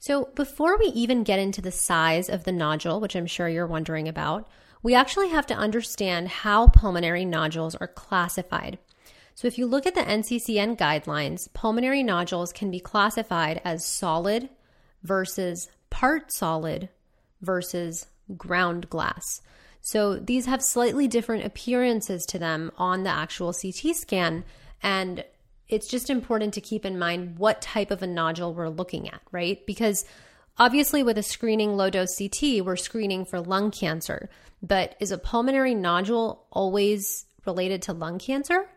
So, 0.00 0.30
before 0.34 0.76
we 0.76 0.86
even 0.86 1.22
get 1.22 1.38
into 1.38 1.62
the 1.62 1.70
size 1.70 2.28
of 2.28 2.42
the 2.42 2.50
nodule, 2.50 2.98
which 2.98 3.14
I'm 3.14 3.26
sure 3.26 3.48
you're 3.48 3.68
wondering 3.68 4.08
about, 4.08 4.48
we 4.82 4.94
actually 4.94 5.28
have 5.28 5.46
to 5.46 5.54
understand 5.54 6.28
how 6.28 6.68
pulmonary 6.68 7.24
nodules 7.24 7.74
are 7.76 7.88
classified. 7.88 8.78
So, 9.34 9.48
if 9.48 9.56
you 9.56 9.66
look 9.66 9.86
at 9.86 9.94
the 9.94 10.02
NCCN 10.02 10.76
guidelines, 10.76 11.52
pulmonary 11.52 12.02
nodules 12.02 12.52
can 12.52 12.70
be 12.70 12.80
classified 12.80 13.60
as 13.64 13.86
solid 13.86 14.48
versus 15.02 15.68
part 15.90 16.32
solid 16.32 16.88
versus 17.40 18.06
ground 18.36 18.88
glass. 18.88 19.42
So 19.82 20.16
these 20.16 20.46
have 20.46 20.62
slightly 20.62 21.08
different 21.08 21.44
appearances 21.44 22.24
to 22.26 22.38
them 22.38 22.70
on 22.78 23.02
the 23.02 23.10
actual 23.10 23.52
CT 23.52 23.96
scan. 23.96 24.44
And 24.82 25.24
it's 25.68 25.88
just 25.88 26.08
important 26.08 26.54
to 26.54 26.60
keep 26.60 26.84
in 26.86 26.98
mind 26.98 27.38
what 27.38 27.60
type 27.60 27.90
of 27.90 28.02
a 28.02 28.06
nodule 28.06 28.54
we're 28.54 28.68
looking 28.68 29.08
at, 29.08 29.20
right? 29.32 29.64
Because 29.66 30.04
obviously, 30.58 31.02
with 31.02 31.18
a 31.18 31.22
screening 31.22 31.76
low 31.76 31.90
dose 31.90 32.16
CT, 32.16 32.64
we're 32.64 32.76
screening 32.76 33.24
for 33.24 33.40
lung 33.40 33.70
cancer. 33.70 34.28
But 34.62 34.96
is 35.00 35.10
a 35.10 35.18
pulmonary 35.18 35.74
nodule 35.74 36.46
always 36.50 37.26
related 37.46 37.82
to 37.82 37.92
lung 37.92 38.18
cancer? 38.18 38.68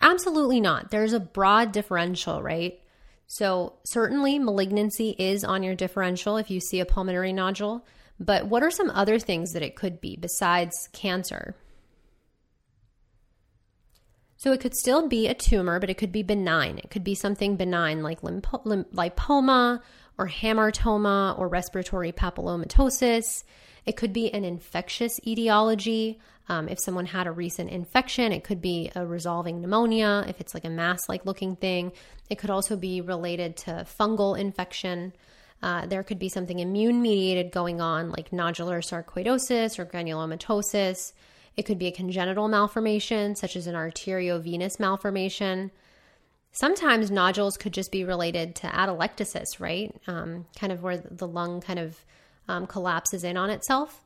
Absolutely 0.00 0.60
not. 0.60 0.90
There's 0.90 1.12
a 1.12 1.20
broad 1.20 1.72
differential, 1.72 2.42
right? 2.42 2.80
So, 3.26 3.74
certainly, 3.84 4.38
malignancy 4.38 5.14
is 5.18 5.44
on 5.44 5.62
your 5.62 5.74
differential 5.74 6.36
if 6.36 6.50
you 6.50 6.58
see 6.60 6.80
a 6.80 6.86
pulmonary 6.86 7.32
nodule. 7.32 7.86
But 8.18 8.46
what 8.46 8.62
are 8.62 8.70
some 8.70 8.90
other 8.90 9.18
things 9.18 9.52
that 9.52 9.62
it 9.62 9.76
could 9.76 10.00
be 10.00 10.16
besides 10.16 10.88
cancer? 10.92 11.54
So 14.40 14.52
it 14.52 14.60
could 14.60 14.74
still 14.74 15.06
be 15.06 15.26
a 15.26 15.34
tumor, 15.34 15.78
but 15.78 15.90
it 15.90 15.98
could 15.98 16.12
be 16.12 16.22
benign. 16.22 16.78
It 16.78 16.90
could 16.90 17.04
be 17.04 17.14
something 17.14 17.56
benign 17.56 18.02
like 18.02 18.22
lipoma 18.22 19.80
or 20.20 20.28
hamartoma 20.28 21.38
or 21.38 21.48
respiratory 21.48 22.12
papillomatosis. 22.12 23.42
It 23.86 23.96
could 23.96 24.12
be 24.12 24.32
an 24.34 24.44
infectious 24.44 25.18
etiology. 25.26 26.20
Um, 26.50 26.68
if 26.68 26.78
someone 26.78 27.06
had 27.06 27.26
a 27.26 27.32
recent 27.32 27.70
infection, 27.70 28.30
it 28.30 28.44
could 28.44 28.60
be 28.60 28.90
a 28.94 29.06
resolving 29.06 29.62
pneumonia. 29.62 30.26
If 30.28 30.38
it's 30.38 30.52
like 30.52 30.66
a 30.66 30.70
mass 30.70 31.08
like 31.08 31.24
looking 31.24 31.56
thing, 31.56 31.92
it 32.28 32.38
could 32.38 32.50
also 32.50 32.76
be 32.76 33.00
related 33.00 33.56
to 33.58 33.86
fungal 33.98 34.38
infection. 34.38 35.14
Uh, 35.62 35.86
there 35.86 36.02
could 36.02 36.18
be 36.18 36.28
something 36.28 36.58
immune 36.58 37.00
mediated 37.00 37.50
going 37.50 37.80
on, 37.80 38.10
like 38.10 38.30
nodular 38.30 38.82
sarcoidosis 38.82 39.78
or 39.78 39.86
granulomatosis. 39.86 41.14
It 41.56 41.62
could 41.62 41.78
be 41.78 41.86
a 41.86 41.92
congenital 41.92 42.48
malformation, 42.48 43.36
such 43.36 43.56
as 43.56 43.66
an 43.66 43.74
arteriovenous 43.74 44.78
malformation. 44.78 45.70
Sometimes 46.52 47.10
nodules 47.10 47.56
could 47.56 47.72
just 47.72 47.92
be 47.92 48.04
related 48.04 48.54
to 48.56 48.66
atelectasis, 48.66 49.60
right? 49.60 49.94
Um, 50.06 50.46
kind 50.58 50.72
of 50.72 50.82
where 50.82 50.98
the 50.98 51.28
lung 51.28 51.60
kind 51.60 51.78
of 51.78 52.04
um, 52.48 52.66
collapses 52.66 53.24
in 53.24 53.36
on 53.36 53.50
itself. 53.50 54.04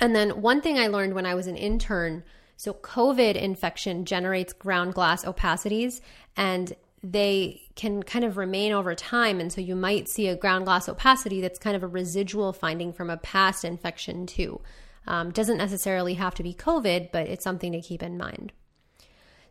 And 0.00 0.14
then 0.14 0.42
one 0.42 0.60
thing 0.60 0.78
I 0.78 0.86
learned 0.86 1.14
when 1.14 1.26
I 1.26 1.34
was 1.34 1.46
an 1.46 1.56
intern 1.56 2.22
so, 2.58 2.74
COVID 2.74 3.36
infection 3.36 4.04
generates 4.04 4.52
ground 4.52 4.94
glass 4.94 5.24
opacities, 5.24 6.00
and 6.36 6.74
they 7.04 7.62
can 7.76 8.02
kind 8.02 8.24
of 8.24 8.36
remain 8.36 8.72
over 8.72 8.96
time. 8.96 9.38
And 9.38 9.52
so 9.52 9.60
you 9.60 9.76
might 9.76 10.08
see 10.08 10.26
a 10.26 10.34
ground 10.34 10.64
glass 10.64 10.88
opacity 10.88 11.40
that's 11.40 11.60
kind 11.60 11.76
of 11.76 11.84
a 11.84 11.86
residual 11.86 12.52
finding 12.52 12.92
from 12.92 13.10
a 13.10 13.16
past 13.16 13.64
infection, 13.64 14.26
too. 14.26 14.60
Um, 15.06 15.30
doesn't 15.30 15.56
necessarily 15.56 16.14
have 16.14 16.34
to 16.34 16.42
be 16.42 16.52
COVID, 16.52 17.12
but 17.12 17.28
it's 17.28 17.44
something 17.44 17.70
to 17.70 17.80
keep 17.80 18.02
in 18.02 18.18
mind. 18.18 18.52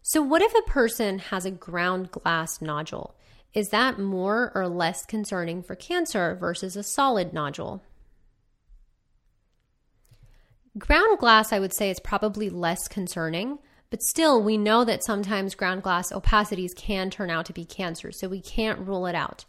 So, 0.10 0.22
what 0.22 0.42
if 0.42 0.54
a 0.56 0.62
person 0.62 1.20
has 1.20 1.46
a 1.46 1.52
ground 1.52 2.12
glass 2.12 2.62
nodule? 2.62 3.14
Is 3.54 3.72
that 3.72 4.00
more 4.00 4.54
or 4.56 4.70
less 4.70 5.06
concerning 5.06 5.62
for 5.62 5.76
cancer 5.76 6.34
versus 6.34 6.78
a 6.78 6.84
solid 6.84 7.34
nodule? 7.34 7.84
Ground 10.78 11.20
glass, 11.20 11.52
I 11.52 11.60
would 11.60 11.74
say, 11.74 11.90
is 11.90 12.00
probably 12.00 12.50
less 12.50 12.88
concerning 12.88 13.60
but 13.90 14.02
still, 14.02 14.42
we 14.42 14.58
know 14.58 14.86
that 14.86 15.04
sometimes 15.04 15.56
ground 15.56 15.84
glass 15.84 16.14
opacities 16.14 16.74
can 16.74 17.10
turn 17.10 17.30
out 17.30 17.46
to 17.48 17.54
be 17.54 17.66
cancer, 17.66 18.14
so 18.14 18.30
we 18.30 18.40
can't 18.40 18.80
rule 18.80 19.08
it 19.08 19.16
out. 19.16 19.44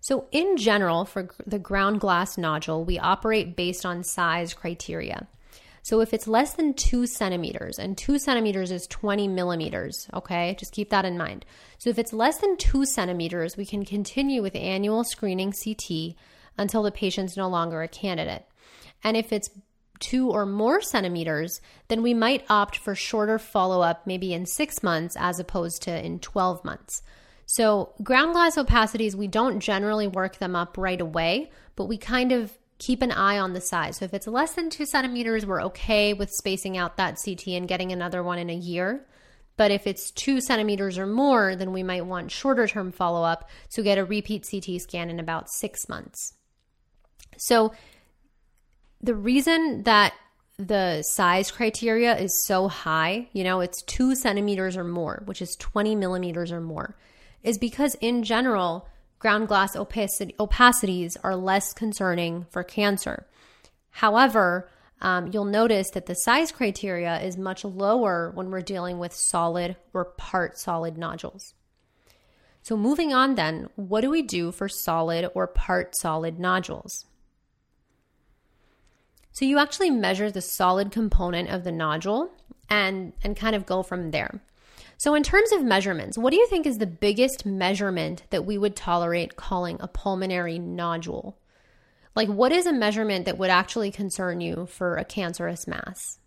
So, 0.00 0.26
in 0.32 0.56
general, 0.56 1.04
for 1.04 1.30
the 1.46 1.58
ground 1.60 2.00
glass 2.00 2.36
nodule, 2.36 2.84
we 2.84 2.98
operate 2.98 3.54
based 3.54 3.86
on 3.86 4.02
size 4.02 4.54
criteria. 4.54 5.28
So, 5.82 6.00
if 6.00 6.12
it's 6.12 6.28
less 6.28 6.54
than 6.54 6.74
two 6.74 7.06
centimeters, 7.06 7.78
and 7.78 7.96
two 7.96 8.18
centimeters 8.18 8.70
is 8.70 8.86
20 8.86 9.28
millimeters, 9.28 10.08
okay, 10.12 10.54
just 10.58 10.72
keep 10.72 10.90
that 10.90 11.04
in 11.04 11.16
mind. 11.16 11.46
So, 11.78 11.90
if 11.90 11.98
it's 11.98 12.12
less 12.12 12.38
than 12.38 12.56
two 12.56 12.84
centimeters, 12.84 13.56
we 13.56 13.64
can 13.64 13.84
continue 13.84 14.42
with 14.42 14.54
annual 14.54 15.04
screening 15.04 15.52
CT 15.52 16.16
until 16.58 16.82
the 16.82 16.92
patient's 16.92 17.36
no 17.36 17.48
longer 17.48 17.82
a 17.82 17.88
candidate. 17.88 18.46
And 19.02 19.16
if 19.16 19.32
it's 19.32 19.50
two 20.00 20.30
or 20.30 20.46
more 20.46 20.80
centimeters, 20.80 21.60
then 21.88 22.02
we 22.02 22.14
might 22.14 22.44
opt 22.50 22.76
for 22.76 22.94
shorter 22.94 23.38
follow 23.38 23.82
up, 23.82 24.06
maybe 24.06 24.32
in 24.32 24.46
six 24.46 24.82
months 24.82 25.16
as 25.18 25.38
opposed 25.38 25.82
to 25.82 26.04
in 26.04 26.18
12 26.18 26.64
months. 26.64 27.02
So, 27.46 27.94
ground 28.02 28.32
glass 28.32 28.56
opacities, 28.56 29.14
we 29.14 29.26
don't 29.26 29.60
generally 29.60 30.06
work 30.06 30.38
them 30.38 30.54
up 30.54 30.78
right 30.78 31.00
away, 31.00 31.50
but 31.74 31.86
we 31.86 31.98
kind 31.98 32.32
of 32.32 32.56
keep 32.80 33.02
an 33.02 33.12
eye 33.12 33.38
on 33.38 33.52
the 33.52 33.60
size. 33.60 33.98
So, 33.98 34.06
if 34.06 34.14
it's 34.14 34.26
less 34.26 34.54
than 34.54 34.70
two 34.70 34.86
centimeters, 34.86 35.46
we're 35.46 35.62
okay 35.64 36.12
with 36.12 36.32
spacing 36.32 36.76
out 36.76 36.96
that 36.96 37.20
CT 37.24 37.48
and 37.48 37.68
getting 37.68 37.92
another 37.92 38.24
one 38.24 38.38
in 38.38 38.50
a 38.50 38.54
year. 38.54 39.06
But 39.56 39.70
if 39.70 39.86
it's 39.86 40.10
two 40.10 40.40
centimeters 40.40 40.98
or 40.98 41.06
more, 41.06 41.54
then 41.54 41.72
we 41.72 41.82
might 41.82 42.06
want 42.06 42.32
shorter 42.32 42.66
term 42.66 42.90
follow 42.90 43.22
up. 43.22 43.48
to 43.72 43.82
get 43.82 43.98
a 43.98 44.04
repeat 44.04 44.48
CT 44.50 44.80
scan 44.80 45.10
in 45.10 45.20
about 45.20 45.50
six 45.50 45.88
months. 45.88 46.32
So, 47.36 47.72
the 49.02 49.14
reason 49.14 49.84
that 49.84 50.14
the 50.58 51.02
size 51.02 51.50
criteria 51.50 52.16
is 52.18 52.38
so 52.38 52.68
high, 52.68 53.28
you 53.32 53.44
know, 53.44 53.60
it's 53.60 53.82
two 53.82 54.14
centimeters 54.14 54.76
or 54.76 54.84
more, 54.84 55.22
which 55.24 55.40
is 55.40 55.56
20 55.56 55.94
millimeters 55.94 56.52
or 56.52 56.60
more, 56.60 56.96
is 57.42 57.56
because 57.56 57.94
in 57.96 58.22
general, 58.22 58.86
ground 59.20 59.46
glass 59.46 59.76
opacity, 59.76 60.34
opacities 60.40 61.16
are 61.22 61.36
less 61.36 61.72
concerning 61.72 62.46
for 62.50 62.64
cancer. 62.64 63.26
However, 63.90 64.68
um, 65.02 65.30
you'll 65.32 65.44
notice 65.44 65.90
that 65.90 66.06
the 66.06 66.14
size 66.14 66.50
criteria 66.50 67.20
is 67.20 67.36
much 67.36 67.64
lower 67.64 68.32
when 68.34 68.50
we're 68.50 68.62
dealing 68.62 68.98
with 68.98 69.12
solid 69.12 69.76
or 69.94 70.04
part 70.04 70.58
solid 70.58 70.98
nodules. 70.98 71.54
So, 72.62 72.76
moving 72.76 73.14
on 73.14 73.36
then, 73.36 73.68
what 73.76 74.02
do 74.02 74.10
we 74.10 74.22
do 74.22 74.52
for 74.52 74.68
solid 74.68 75.30
or 75.34 75.46
part 75.46 75.96
solid 75.96 76.38
nodules? 76.38 77.06
So, 79.32 79.46
you 79.46 79.58
actually 79.58 79.90
measure 79.90 80.30
the 80.30 80.42
solid 80.42 80.92
component 80.92 81.48
of 81.48 81.64
the 81.64 81.72
nodule 81.72 82.30
and, 82.68 83.14
and 83.22 83.36
kind 83.36 83.56
of 83.56 83.64
go 83.64 83.82
from 83.82 84.10
there. 84.10 84.42
So, 85.00 85.14
in 85.14 85.22
terms 85.22 85.50
of 85.52 85.64
measurements, 85.64 86.18
what 86.18 86.30
do 86.30 86.36
you 86.36 86.46
think 86.48 86.66
is 86.66 86.76
the 86.76 86.86
biggest 86.86 87.46
measurement 87.46 88.22
that 88.28 88.44
we 88.44 88.58
would 88.58 88.76
tolerate 88.76 89.34
calling 89.34 89.78
a 89.80 89.88
pulmonary 89.88 90.58
nodule? 90.58 91.38
Like, 92.14 92.28
what 92.28 92.52
is 92.52 92.66
a 92.66 92.72
measurement 92.74 93.24
that 93.24 93.38
would 93.38 93.48
actually 93.48 93.92
concern 93.92 94.42
you 94.42 94.66
for 94.66 94.96
a 94.96 95.06
cancerous 95.06 95.66
mass? 95.66 96.18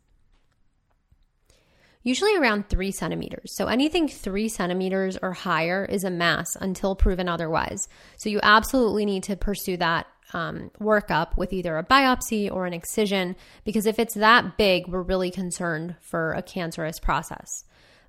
Usually 2.02 2.36
around 2.36 2.68
three 2.68 2.90
centimeters. 2.90 3.56
So 3.56 3.68
anything 3.68 4.08
three 4.08 4.50
centimeters 4.50 5.20
or 5.22 5.34
higher 5.34 5.86
is 5.86 6.04
a 6.04 6.10
mass 6.10 6.56
until 6.60 6.96
proven 6.96 7.30
otherwise. 7.30 7.88
So 8.18 8.28
you 8.28 8.40
absolutely 8.42 9.06
need 9.06 9.22
to 9.26 9.36
pursue 9.36 9.78
that 9.78 10.08
um, 10.34 10.72
workup 10.82 11.38
with 11.38 11.54
either 11.54 11.78
a 11.78 11.86
biopsy 11.86 12.52
or 12.52 12.66
an 12.66 12.74
excision 12.74 13.36
because 13.66 13.86
if 13.86 14.00
it's 14.00 14.16
that 14.16 14.58
big, 14.58 14.88
we're 14.88 15.04
really 15.04 15.30
concerned 15.30 15.96
for 16.02 16.32
a 16.32 16.42
cancerous 16.42 17.00
process. 17.00 17.66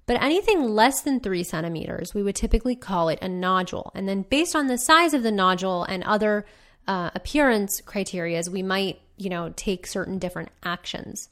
But 0.07 0.23
anything 0.23 0.69
less 0.69 1.01
than 1.01 1.21
three 1.21 1.43
centimeters, 1.43 2.15
we 2.15 2.23
would 2.23 2.37
typically 2.37 2.77
call 2.77 3.09
it 3.09 3.19
a 3.23 3.29
nodule. 3.29 3.91
And 3.95 4.09
then 4.09 4.23
based 4.23 4.55
on 4.55 4.67
the 4.67 4.77
size 4.77 5.15
of 5.15 5.23
the 5.23 5.33
nodule 5.33 5.85
and 5.85 6.05
other 6.05 6.45
uh, 6.87 7.11
appearance 7.15 7.81
criterias, 7.81 8.49
we 8.49 8.63
might, 8.63 9.01
you 9.17 9.31
know, 9.31 9.53
take 9.57 9.87
certain 9.87 10.19
different 10.19 10.51
actions. 10.63 11.31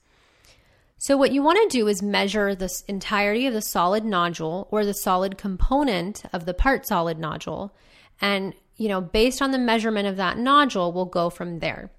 So 0.97 1.17
what 1.17 1.33
you 1.33 1.43
want 1.43 1.59
to 1.69 1.77
do 1.77 1.89
is 1.89 2.01
measure 2.01 2.55
the 2.55 2.73
entirety 2.89 3.47
of 3.47 3.53
the 3.53 3.61
solid 3.61 4.05
nodule 4.05 4.69
or 4.71 4.85
the 4.85 4.95
solid 4.95 5.37
component 5.37 6.23
of 6.33 6.47
the 6.47 6.55
part 6.55 6.87
solid 6.87 7.19
nodule. 7.19 7.75
And, 8.21 8.55
you 8.77 8.89
know, 8.89 9.01
based 9.01 9.43
on 9.43 9.51
the 9.51 9.59
measurement 9.59 10.07
of 10.07 10.17
that 10.17 10.39
nodule, 10.39 10.93
we'll 10.93 11.07
go 11.07 11.29
from 11.29 11.59
there. 11.59 11.91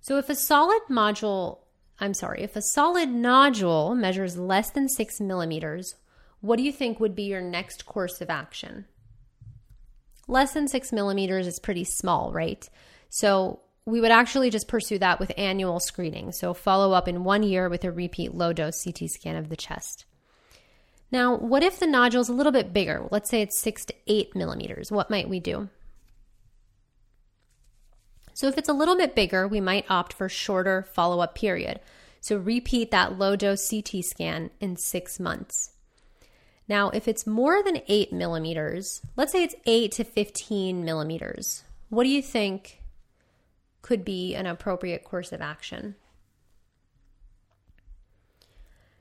So 0.00 0.18
if 0.18 0.28
a 0.28 0.34
solid 0.34 0.82
module 0.88 1.60
I'm 2.00 2.14
sorry, 2.14 2.42
if 2.42 2.54
a 2.54 2.62
solid 2.62 3.08
nodule 3.08 3.94
measures 3.94 4.36
less 4.36 4.70
than 4.70 4.88
six 4.88 5.20
millimeters, 5.20 5.96
what 6.40 6.56
do 6.56 6.62
you 6.62 6.72
think 6.72 7.00
would 7.00 7.16
be 7.16 7.24
your 7.24 7.40
next 7.40 7.86
course 7.86 8.20
of 8.20 8.30
action? 8.30 8.84
Less 10.28 10.52
than 10.52 10.68
six 10.68 10.92
millimeters 10.92 11.46
is 11.46 11.58
pretty 11.58 11.84
small, 11.84 12.32
right? 12.32 12.68
So 13.08 13.60
we 13.86 14.00
would 14.00 14.10
actually 14.10 14.50
just 14.50 14.68
pursue 14.68 14.98
that 14.98 15.18
with 15.18 15.32
annual 15.36 15.80
screening. 15.80 16.32
So 16.32 16.54
follow 16.54 16.92
up 16.92 17.08
in 17.08 17.24
one 17.24 17.42
year 17.42 17.68
with 17.68 17.84
a 17.84 17.90
repeat 17.90 18.34
low 18.34 18.52
dose 18.52 18.84
CT 18.84 19.10
scan 19.10 19.36
of 19.36 19.48
the 19.48 19.56
chest. 19.56 20.04
Now, 21.10 21.36
what 21.36 21.62
if 21.62 21.80
the 21.80 21.86
nodule 21.86 22.20
is 22.20 22.28
a 22.28 22.34
little 22.34 22.52
bit 22.52 22.74
bigger? 22.74 23.08
Let's 23.10 23.30
say 23.30 23.40
it's 23.40 23.58
six 23.58 23.86
to 23.86 23.94
eight 24.06 24.36
millimeters. 24.36 24.92
What 24.92 25.08
might 25.08 25.28
we 25.28 25.40
do? 25.40 25.70
So 28.38 28.46
if 28.46 28.56
it's 28.56 28.68
a 28.68 28.72
little 28.72 28.96
bit 28.96 29.16
bigger, 29.16 29.48
we 29.48 29.60
might 29.60 29.90
opt 29.90 30.12
for 30.12 30.28
shorter 30.28 30.86
follow 30.92 31.18
up 31.18 31.34
period. 31.34 31.80
So 32.20 32.36
repeat 32.36 32.92
that 32.92 33.18
low 33.18 33.34
dose 33.34 33.68
CT 33.68 34.04
scan 34.04 34.50
in 34.60 34.76
six 34.76 35.18
months. 35.18 35.72
Now, 36.68 36.90
if 36.90 37.08
it's 37.08 37.26
more 37.26 37.64
than 37.64 37.82
eight 37.88 38.12
millimeters, 38.12 39.02
let's 39.16 39.32
say 39.32 39.42
it's 39.42 39.56
eight 39.66 39.90
to 39.92 40.04
15 40.04 40.84
millimeters, 40.84 41.64
what 41.88 42.04
do 42.04 42.10
you 42.10 42.22
think 42.22 42.80
could 43.82 44.04
be 44.04 44.36
an 44.36 44.46
appropriate 44.46 45.02
course 45.02 45.32
of 45.32 45.40
action? 45.40 45.96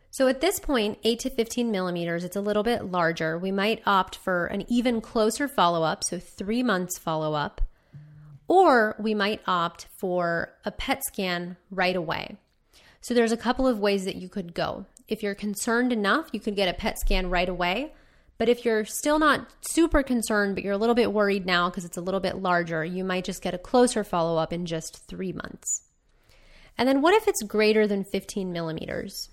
So 0.10 0.28
at 0.28 0.42
this 0.42 0.60
point, 0.60 0.98
8 1.04 1.20
to 1.20 1.30
15 1.30 1.70
millimeters, 1.70 2.24
it's 2.24 2.36
a 2.36 2.42
little 2.42 2.64
bit 2.64 2.86
larger. 2.86 3.38
We 3.38 3.52
might 3.52 3.84
opt 3.86 4.16
for 4.16 4.48
an 4.48 4.66
even 4.68 5.00
closer 5.00 5.48
follow 5.48 5.84
up, 5.84 6.04
so 6.04 6.18
three 6.18 6.64
months 6.64 6.98
follow 6.98 7.36
up, 7.36 7.62
or 8.48 8.96
we 9.00 9.14
might 9.14 9.42
opt 9.46 9.88
for 10.00 10.54
a 10.66 10.72
PET 10.72 11.04
scan 11.06 11.58
right 11.70 11.96
away. 11.96 12.38
So 13.02 13.14
there's 13.14 13.32
a 13.32 13.38
couple 13.38 13.68
of 13.68 13.80
ways 13.80 14.06
that 14.06 14.16
you 14.16 14.30
could 14.30 14.54
go. 14.54 14.86
If 15.08 15.24
you're 15.24 15.36
concerned 15.36 15.94
enough, 15.94 16.30
you 16.32 16.40
could 16.40 16.56
get 16.56 16.70
a 16.70 16.74
PET 16.74 17.00
scan 17.00 17.30
right 17.30 17.48
away. 17.48 17.94
But 18.38 18.50
if 18.50 18.66
you're 18.66 18.86
still 18.86 19.18
not 19.18 19.48
super 19.62 20.04
concerned, 20.04 20.56
but 20.56 20.64
you're 20.64 20.74
a 20.74 20.78
little 20.78 20.96
bit 20.96 21.12
worried 21.12 21.46
now 21.46 21.70
because 21.70 21.86
it's 21.86 21.98
a 21.98 22.02
little 22.02 22.20
bit 22.20 22.38
larger, 22.38 22.86
you 22.86 23.04
might 23.04 23.24
just 23.26 23.42
get 23.42 23.54
a 23.54 23.58
closer 23.58 24.04
follow 24.04 24.38
up 24.38 24.54
in 24.54 24.66
just 24.66 25.08
three 25.08 25.34
months. 25.34 25.84
And 26.78 26.88
then 26.88 27.02
what 27.02 27.16
if 27.16 27.28
it's 27.28 27.42
greater 27.42 27.88
than 27.88 28.04
15 28.04 28.52
millimeters? 28.52 29.30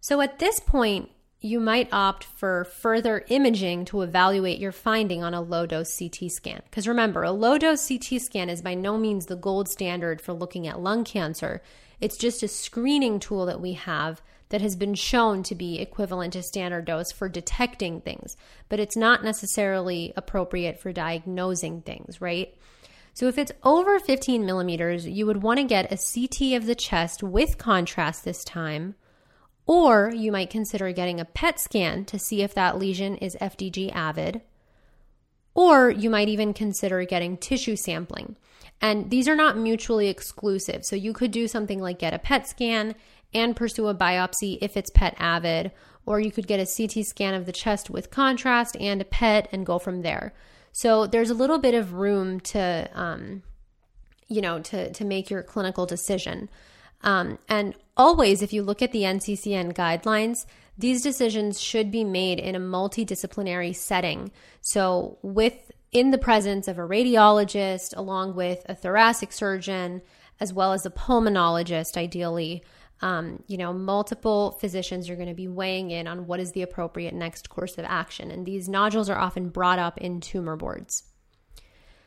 So 0.00 0.20
at 0.20 0.38
this 0.38 0.60
point, 0.60 1.10
you 1.46 1.60
might 1.60 1.92
opt 1.92 2.24
for 2.24 2.64
further 2.64 3.24
imaging 3.28 3.84
to 3.86 4.02
evaluate 4.02 4.58
your 4.58 4.72
finding 4.72 5.22
on 5.22 5.32
a 5.32 5.40
low 5.40 5.64
dose 5.64 5.96
CT 5.96 6.30
scan. 6.30 6.60
Because 6.64 6.88
remember, 6.88 7.22
a 7.22 7.30
low 7.30 7.56
dose 7.56 7.88
CT 7.88 8.20
scan 8.20 8.50
is 8.50 8.60
by 8.60 8.74
no 8.74 8.98
means 8.98 9.26
the 9.26 9.36
gold 9.36 9.68
standard 9.68 10.20
for 10.20 10.32
looking 10.32 10.66
at 10.66 10.80
lung 10.80 11.04
cancer. 11.04 11.62
It's 12.00 12.16
just 12.16 12.42
a 12.42 12.48
screening 12.48 13.20
tool 13.20 13.46
that 13.46 13.60
we 13.60 13.74
have 13.74 14.20
that 14.48 14.60
has 14.60 14.76
been 14.76 14.94
shown 14.94 15.42
to 15.44 15.54
be 15.54 15.80
equivalent 15.80 16.32
to 16.34 16.42
standard 16.42 16.84
dose 16.84 17.10
for 17.10 17.28
detecting 17.28 18.00
things, 18.00 18.36
but 18.68 18.78
it's 18.80 18.96
not 18.96 19.24
necessarily 19.24 20.12
appropriate 20.16 20.78
for 20.78 20.92
diagnosing 20.92 21.82
things, 21.82 22.20
right? 22.20 22.54
So 23.14 23.28
if 23.28 23.38
it's 23.38 23.52
over 23.62 23.98
15 23.98 24.44
millimeters, 24.44 25.06
you 25.06 25.26
would 25.26 25.42
want 25.42 25.58
to 25.58 25.64
get 25.64 25.90
a 25.90 25.96
CT 25.96 26.54
of 26.56 26.66
the 26.66 26.74
chest 26.74 27.22
with 27.22 27.56
contrast 27.56 28.24
this 28.24 28.44
time 28.44 28.94
or 29.66 30.12
you 30.14 30.30
might 30.30 30.50
consider 30.50 30.92
getting 30.92 31.20
a 31.20 31.24
PET 31.24 31.58
scan 31.58 32.04
to 32.06 32.18
see 32.18 32.42
if 32.42 32.54
that 32.54 32.78
lesion 32.78 33.16
is 33.16 33.36
FDG 33.40 33.92
avid. 33.92 34.42
Or 35.54 35.90
you 35.90 36.08
might 36.08 36.28
even 36.28 36.54
consider 36.54 37.04
getting 37.04 37.36
tissue 37.36 37.76
sampling. 37.76 38.36
And 38.80 39.10
these 39.10 39.26
are 39.26 39.34
not 39.34 39.56
mutually 39.56 40.08
exclusive. 40.08 40.84
So 40.84 40.94
you 40.94 41.12
could 41.12 41.30
do 41.30 41.48
something 41.48 41.80
like 41.80 41.98
get 41.98 42.14
a 42.14 42.18
PET 42.18 42.46
scan 42.46 42.94
and 43.34 43.56
pursue 43.56 43.88
a 43.88 43.94
biopsy 43.94 44.58
if 44.60 44.76
it's 44.76 44.90
PET 44.90 45.16
avid, 45.18 45.72
or 46.04 46.20
you 46.20 46.30
could 46.30 46.46
get 46.46 46.60
a 46.60 46.66
CT 46.66 47.04
scan 47.04 47.34
of 47.34 47.46
the 47.46 47.52
chest 47.52 47.90
with 47.90 48.10
contrast 48.10 48.76
and 48.78 49.00
a 49.00 49.04
PET 49.04 49.48
and 49.50 49.66
go 49.66 49.78
from 49.78 50.02
there. 50.02 50.32
So 50.72 51.06
there's 51.06 51.30
a 51.30 51.34
little 51.34 51.58
bit 51.58 51.74
of 51.74 51.94
room 51.94 52.38
to, 52.40 52.88
um, 52.94 53.42
you 54.28 54.40
know, 54.42 54.60
to 54.60 54.92
to 54.92 55.04
make 55.04 55.30
your 55.30 55.42
clinical 55.42 55.86
decision. 55.86 56.50
Um, 57.02 57.38
and 57.48 57.74
always, 57.96 58.42
if 58.42 58.52
you 58.52 58.62
look 58.62 58.82
at 58.82 58.92
the 58.92 59.02
NCCN 59.02 59.72
guidelines, 59.72 60.46
these 60.78 61.02
decisions 61.02 61.60
should 61.60 61.90
be 61.90 62.04
made 62.04 62.38
in 62.38 62.54
a 62.54 62.60
multidisciplinary 62.60 63.74
setting. 63.74 64.30
So, 64.60 65.18
with 65.22 65.72
in 65.92 66.10
the 66.10 66.18
presence 66.18 66.68
of 66.68 66.78
a 66.78 66.82
radiologist, 66.82 67.96
along 67.96 68.34
with 68.34 68.64
a 68.68 68.74
thoracic 68.74 69.32
surgeon, 69.32 70.02
as 70.40 70.52
well 70.52 70.72
as 70.72 70.84
a 70.84 70.90
pulmonologist, 70.90 71.96
ideally. 71.96 72.62
Um, 73.00 73.42
you 73.46 73.58
know, 73.58 73.72
multiple 73.72 74.52
physicians 74.60 75.10
are 75.10 75.16
going 75.16 75.28
to 75.28 75.34
be 75.34 75.48
weighing 75.48 75.90
in 75.90 76.06
on 76.06 76.26
what 76.26 76.40
is 76.40 76.52
the 76.52 76.62
appropriate 76.62 77.14
next 77.14 77.50
course 77.50 77.76
of 77.76 77.84
action. 77.86 78.30
And 78.30 78.46
these 78.46 78.68
nodules 78.68 79.10
are 79.10 79.18
often 79.18 79.50
brought 79.50 79.78
up 79.78 79.98
in 79.98 80.20
tumor 80.20 80.56
boards. 80.56 81.02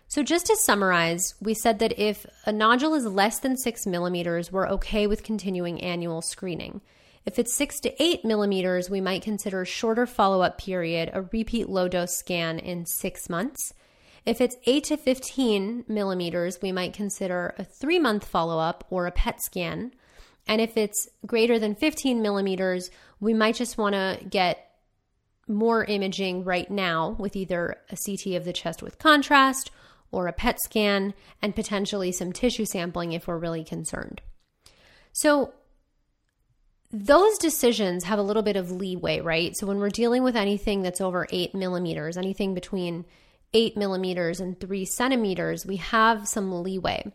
So, 0.09 0.23
just 0.23 0.47
to 0.47 0.55
summarize, 0.55 1.35
we 1.39 1.53
said 1.53 1.77
that 1.79 1.99
if 1.99 2.25
a 2.43 2.51
nodule 2.51 2.95
is 2.95 3.05
less 3.05 3.39
than 3.39 3.55
six 3.55 3.85
millimeters, 3.85 4.51
we're 4.51 4.67
okay 4.69 5.05
with 5.05 5.21
continuing 5.21 5.79
annual 5.81 6.23
screening. 6.23 6.81
If 7.27 7.37
it's 7.37 7.55
six 7.55 7.79
to 7.81 8.03
eight 8.03 8.25
millimeters, 8.25 8.89
we 8.89 9.01
might 9.01 9.21
consider 9.21 9.61
a 9.61 9.67
shorter 9.67 10.07
follow 10.07 10.41
up 10.41 10.57
period, 10.57 11.11
a 11.13 11.21
repeat 11.21 11.69
low 11.69 11.87
dose 11.87 12.17
scan 12.17 12.57
in 12.57 12.87
six 12.87 13.29
months. 13.29 13.75
If 14.25 14.41
it's 14.41 14.57
8 14.65 14.83
to 14.85 14.97
15 14.97 15.85
millimeters, 15.87 16.59
we 16.59 16.71
might 16.71 16.93
consider 16.93 17.53
a 17.59 17.63
three 17.63 17.99
month 17.99 18.25
follow 18.25 18.57
up 18.57 18.85
or 18.89 19.05
a 19.05 19.11
PET 19.11 19.41
scan. 19.43 19.93
And 20.47 20.59
if 20.59 20.75
it's 20.75 21.07
greater 21.25 21.59
than 21.59 21.75
15 21.75 22.19
millimeters, 22.19 22.89
we 23.19 23.35
might 23.35 23.55
just 23.55 23.77
want 23.77 23.93
to 23.93 24.19
get 24.27 24.71
more 25.47 25.85
imaging 25.85 26.43
right 26.43 26.69
now 26.69 27.15
with 27.19 27.35
either 27.35 27.77
a 27.91 27.95
CT 27.95 28.35
of 28.35 28.45
the 28.45 28.53
chest 28.53 28.81
with 28.81 28.97
contrast 28.97 29.69
or 30.11 30.27
a 30.27 30.33
PET 30.33 30.59
scan, 30.63 31.13
and 31.41 31.55
potentially 31.55 32.11
some 32.11 32.31
tissue 32.31 32.65
sampling 32.65 33.11
if 33.11 33.27
we're 33.27 33.37
really 33.37 33.63
concerned. 33.63 34.21
So, 35.13 35.53
those 36.91 37.37
decisions 37.37 38.05
have 38.05 38.17
a 38.17 38.23
little 38.23 38.41
bit 38.41 38.55
of 38.55 38.71
leeway, 38.71 39.19
right? 39.19 39.55
So, 39.55 39.67
when 39.67 39.77
we're 39.77 39.89
dealing 39.89 40.23
with 40.23 40.35
anything 40.35 40.81
that's 40.81 41.01
over 41.01 41.27
eight 41.31 41.53
millimeters, 41.53 42.17
anything 42.17 42.53
between 42.53 43.05
eight 43.53 43.77
millimeters 43.77 44.39
and 44.39 44.59
three 44.59 44.85
centimeters, 44.85 45.65
we 45.65 45.77
have 45.77 46.27
some 46.27 46.63
leeway. 46.63 47.11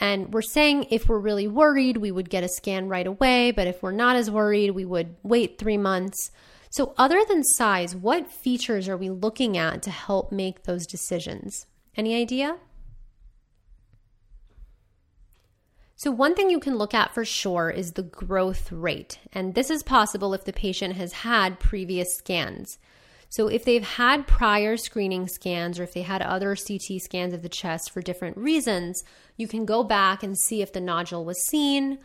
And 0.00 0.32
we're 0.32 0.42
saying 0.42 0.86
if 0.90 1.08
we're 1.08 1.18
really 1.18 1.46
worried, 1.46 1.98
we 1.98 2.10
would 2.10 2.30
get 2.30 2.44
a 2.44 2.48
scan 2.48 2.88
right 2.88 3.06
away, 3.06 3.50
but 3.50 3.66
if 3.66 3.82
we're 3.82 3.92
not 3.92 4.16
as 4.16 4.30
worried, 4.30 4.70
we 4.72 4.84
would 4.84 5.16
wait 5.22 5.58
three 5.58 5.78
months. 5.78 6.30
So, 6.70 6.94
other 6.96 7.22
than 7.28 7.44
size, 7.44 7.94
what 7.94 8.30
features 8.30 8.88
are 8.88 8.96
we 8.96 9.10
looking 9.10 9.58
at 9.58 9.82
to 9.82 9.90
help 9.90 10.32
make 10.32 10.62
those 10.62 10.86
decisions? 10.86 11.66
Any 11.96 12.14
idea? 12.14 12.56
So, 16.02 16.10
one 16.10 16.34
thing 16.34 16.50
you 16.50 16.58
can 16.58 16.78
look 16.78 16.94
at 16.94 17.14
for 17.14 17.24
sure 17.24 17.70
is 17.70 17.92
the 17.92 18.02
growth 18.02 18.72
rate. 18.72 19.20
And 19.32 19.54
this 19.54 19.70
is 19.70 19.84
possible 19.84 20.34
if 20.34 20.44
the 20.44 20.52
patient 20.52 20.96
has 20.96 21.12
had 21.12 21.60
previous 21.60 22.16
scans. 22.16 22.78
So, 23.28 23.46
if 23.46 23.64
they've 23.64 23.84
had 23.84 24.26
prior 24.26 24.76
screening 24.76 25.28
scans 25.28 25.78
or 25.78 25.84
if 25.84 25.94
they 25.94 26.02
had 26.02 26.20
other 26.20 26.56
CT 26.56 27.00
scans 27.00 27.32
of 27.32 27.42
the 27.42 27.48
chest 27.48 27.92
for 27.92 28.02
different 28.02 28.36
reasons, 28.36 29.04
you 29.36 29.46
can 29.46 29.64
go 29.64 29.84
back 29.84 30.24
and 30.24 30.36
see 30.36 30.60
if 30.60 30.72
the 30.72 30.80
nodule 30.80 31.24
was 31.24 31.46
seen, 31.46 31.98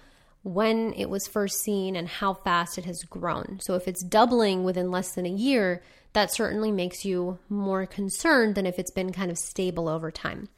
when 0.44 0.94
it 0.94 1.10
was 1.10 1.28
first 1.28 1.60
seen, 1.62 1.96
and 1.96 2.08
how 2.08 2.36
fast 2.36 2.78
it 2.78 2.86
has 2.86 3.02
grown. 3.04 3.58
So, 3.62 3.74
if 3.74 3.88
it's 3.88 4.04
doubling 4.04 4.64
within 4.64 4.92
less 4.92 5.16
than 5.16 5.26
a 5.26 5.30
year, 5.30 5.82
that 6.14 6.32
certainly 6.32 6.72
makes 6.72 7.06
you 7.06 7.40
more 7.50 7.86
concerned 7.86 8.56
than 8.56 8.66
if 8.66 8.80
it's 8.80 8.92
been 8.92 9.12
kind 9.14 9.32
of 9.32 9.38
stable 9.38 9.88
over 9.88 10.12
time. 10.12 10.50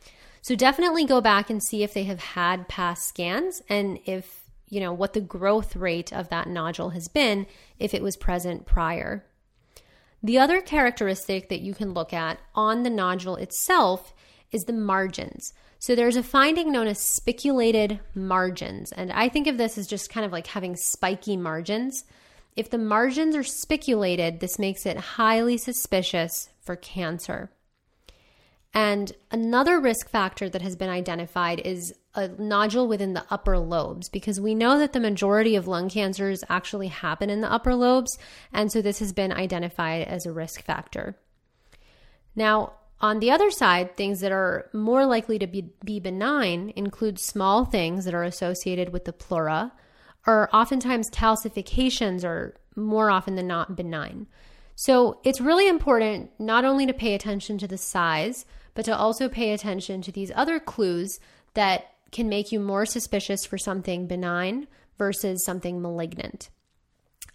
So 0.42 0.56
definitely 0.56 1.06
go 1.06 1.22
back 1.22 1.50
and 1.50 1.62
see 1.62 1.84
if 1.84 1.94
they 1.94 2.06
have 2.06 2.20
had 2.20 2.68
past 2.68 3.08
scans 3.08 3.62
and 3.68 4.00
if, 4.06 4.44
you 4.70 4.80
know, 4.80 4.94
what 4.94 5.14
the 5.14 5.22
growth 5.22 5.76
rate 5.76 6.14
of 6.14 6.30
that 6.30 6.48
nodule 6.48 6.92
has 6.92 7.08
been 7.08 7.46
if 7.78 7.94
it 7.94 8.02
was 8.02 8.16
present 8.16 8.66
prior. 8.66 9.26
The 10.24 10.38
other 10.38 10.62
characteristic 10.62 11.50
that 11.50 11.62
you 11.62 11.74
can 11.74 11.94
look 11.94 12.14
at 12.14 12.40
on 12.56 12.84
the 12.84 12.90
nodule 12.90 13.36
itself 13.36 14.14
is 14.52 14.64
the 14.64 14.74
margins. 14.74 15.54
So 15.80 15.96
there's 15.96 16.18
a 16.18 16.24
finding 16.24 16.72
known 16.72 16.88
as 16.88 17.00
spiculated 17.00 18.00
margins. 18.14 18.92
And 18.92 19.12
I 19.12 19.30
think 19.30 19.48
of 19.48 19.58
this 19.58 19.78
as 19.78 19.88
just 19.88 20.10
kind 20.10 20.26
of 20.26 20.32
like 20.32 20.48
having 20.48 20.76
spiky 20.76 21.38
margins. 21.38 22.04
If 22.60 22.70
the 22.70 22.78
margins 22.78 23.38
are 23.38 23.44
spiculated, 23.44 24.42
this 24.42 24.60
makes 24.60 24.86
it 24.86 24.98
highly 24.98 25.56
suspicious 25.56 26.50
for 26.60 26.76
cancer. 26.76 27.52
And 28.74 29.14
another 29.32 29.80
risk 29.80 30.10
factor 30.10 30.50
that 30.50 30.62
has 30.62 30.76
been 30.76 30.90
identified 30.90 31.62
is 31.62 31.94
a 32.16 32.28
nodule 32.28 32.86
within 32.90 33.14
the 33.14 33.24
upper 33.30 33.58
lobes 33.58 34.10
because 34.10 34.42
we 34.42 34.56
know 34.56 34.78
that 34.78 34.92
the 34.92 35.00
majority 35.00 35.56
of 35.56 35.70
lung 35.70 35.88
cancers 35.88 36.44
actually 36.50 36.90
happen 36.90 37.30
in 37.30 37.40
the 37.40 37.50
upper 37.50 37.76
lobes. 37.76 38.20
And 38.52 38.70
so 38.70 38.82
this 38.82 39.00
has 39.00 39.14
been 39.14 39.32
identified 39.32 40.06
as 40.10 40.26
a 40.26 40.34
risk 40.34 40.62
factor. 40.62 41.16
Now, 42.36 42.74
on 43.00 43.22
the 43.22 43.32
other 43.32 43.52
side, 43.52 43.96
things 43.96 44.20
that 44.20 44.34
are 44.34 44.70
more 44.74 45.06
likely 45.06 45.40
to 45.40 45.48
be, 45.48 45.72
be 45.86 46.02
benign 46.02 46.74
include 46.76 47.20
small 47.20 47.64
things 47.64 48.04
that 48.04 48.14
are 48.14 48.24
associated 48.24 48.92
with 48.92 49.06
the 49.06 49.14
pleura, 49.14 49.72
or 50.26 50.50
oftentimes 50.54 51.10
calcifications 51.10 52.24
are 52.24 52.56
more 52.76 53.10
often 53.10 53.36
than 53.36 53.48
not 53.48 53.76
benign. 53.76 54.28
So 54.76 55.20
it's 55.24 55.42
really 55.42 55.68
important 55.68 56.32
not 56.40 56.64
only 56.66 56.86
to 56.86 56.94
pay 56.94 57.14
attention 57.14 57.58
to 57.58 57.68
the 57.68 57.78
size, 57.78 58.46
but 58.74 58.86
to 58.86 58.96
also 58.96 59.28
pay 59.28 59.52
attention 59.52 60.02
to 60.04 60.12
these 60.12 60.32
other 60.36 60.60
clues 60.60 61.20
that 61.54 61.94
can 62.12 62.30
make 62.30 62.52
you 62.52 62.60
more 62.60 62.86
suspicious 62.86 63.46
for 63.46 63.58
something 63.58 64.08
benign 64.08 64.68
versus 64.98 65.44
something 65.44 65.82
malignant. 65.82 66.50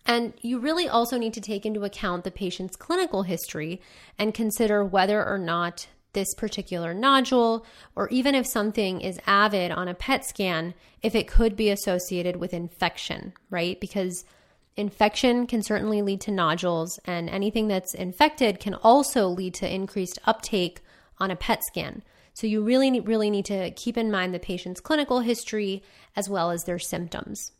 And 0.06 0.34
you 0.42 0.58
really 0.58 0.88
also 0.88 1.16
need 1.18 1.34
to 1.34 1.40
take 1.40 1.64
into 1.64 1.84
account 1.84 2.24
the 2.24 2.30
patient's 2.30 2.76
clinical 2.76 3.22
history 3.22 3.80
and 4.18 4.34
consider 4.34 4.84
whether 4.84 5.24
or 5.24 5.38
not 5.38 5.86
this 6.14 6.34
particular 6.34 6.94
nodule, 6.94 7.66
or 7.94 8.08
even 8.08 8.34
if 8.34 8.46
something 8.46 9.00
is 9.00 9.20
avid 9.26 9.70
on 9.70 9.88
a 9.88 9.94
PET 9.94 10.24
scan, 10.24 10.74
if 11.02 11.14
it 11.14 11.28
could 11.28 11.54
be 11.54 11.70
associated 11.70 12.36
with 12.36 12.54
infection, 12.54 13.32
right? 13.50 13.78
Because 13.80 14.24
infection 14.76 15.46
can 15.46 15.62
certainly 15.62 16.02
lead 16.02 16.20
to 16.22 16.30
nodules, 16.30 16.98
and 17.04 17.28
anything 17.28 17.68
that's 17.68 17.94
infected 17.94 18.58
can 18.58 18.74
also 18.74 19.28
lead 19.28 19.54
to 19.54 19.72
increased 19.72 20.18
uptake 20.24 20.80
on 21.18 21.30
a 21.30 21.36
PET 21.36 21.62
scan. 21.64 22.02
So 22.32 22.46
you 22.46 22.64
really, 22.64 22.98
really 22.98 23.30
need 23.30 23.44
to 23.46 23.70
keep 23.72 23.96
in 23.96 24.10
mind 24.10 24.34
the 24.34 24.40
patient's 24.40 24.80
clinical 24.80 25.20
history 25.20 25.82
as 26.16 26.28
well 26.28 26.50
as 26.50 26.64
their 26.64 26.80
symptoms. 26.80 27.52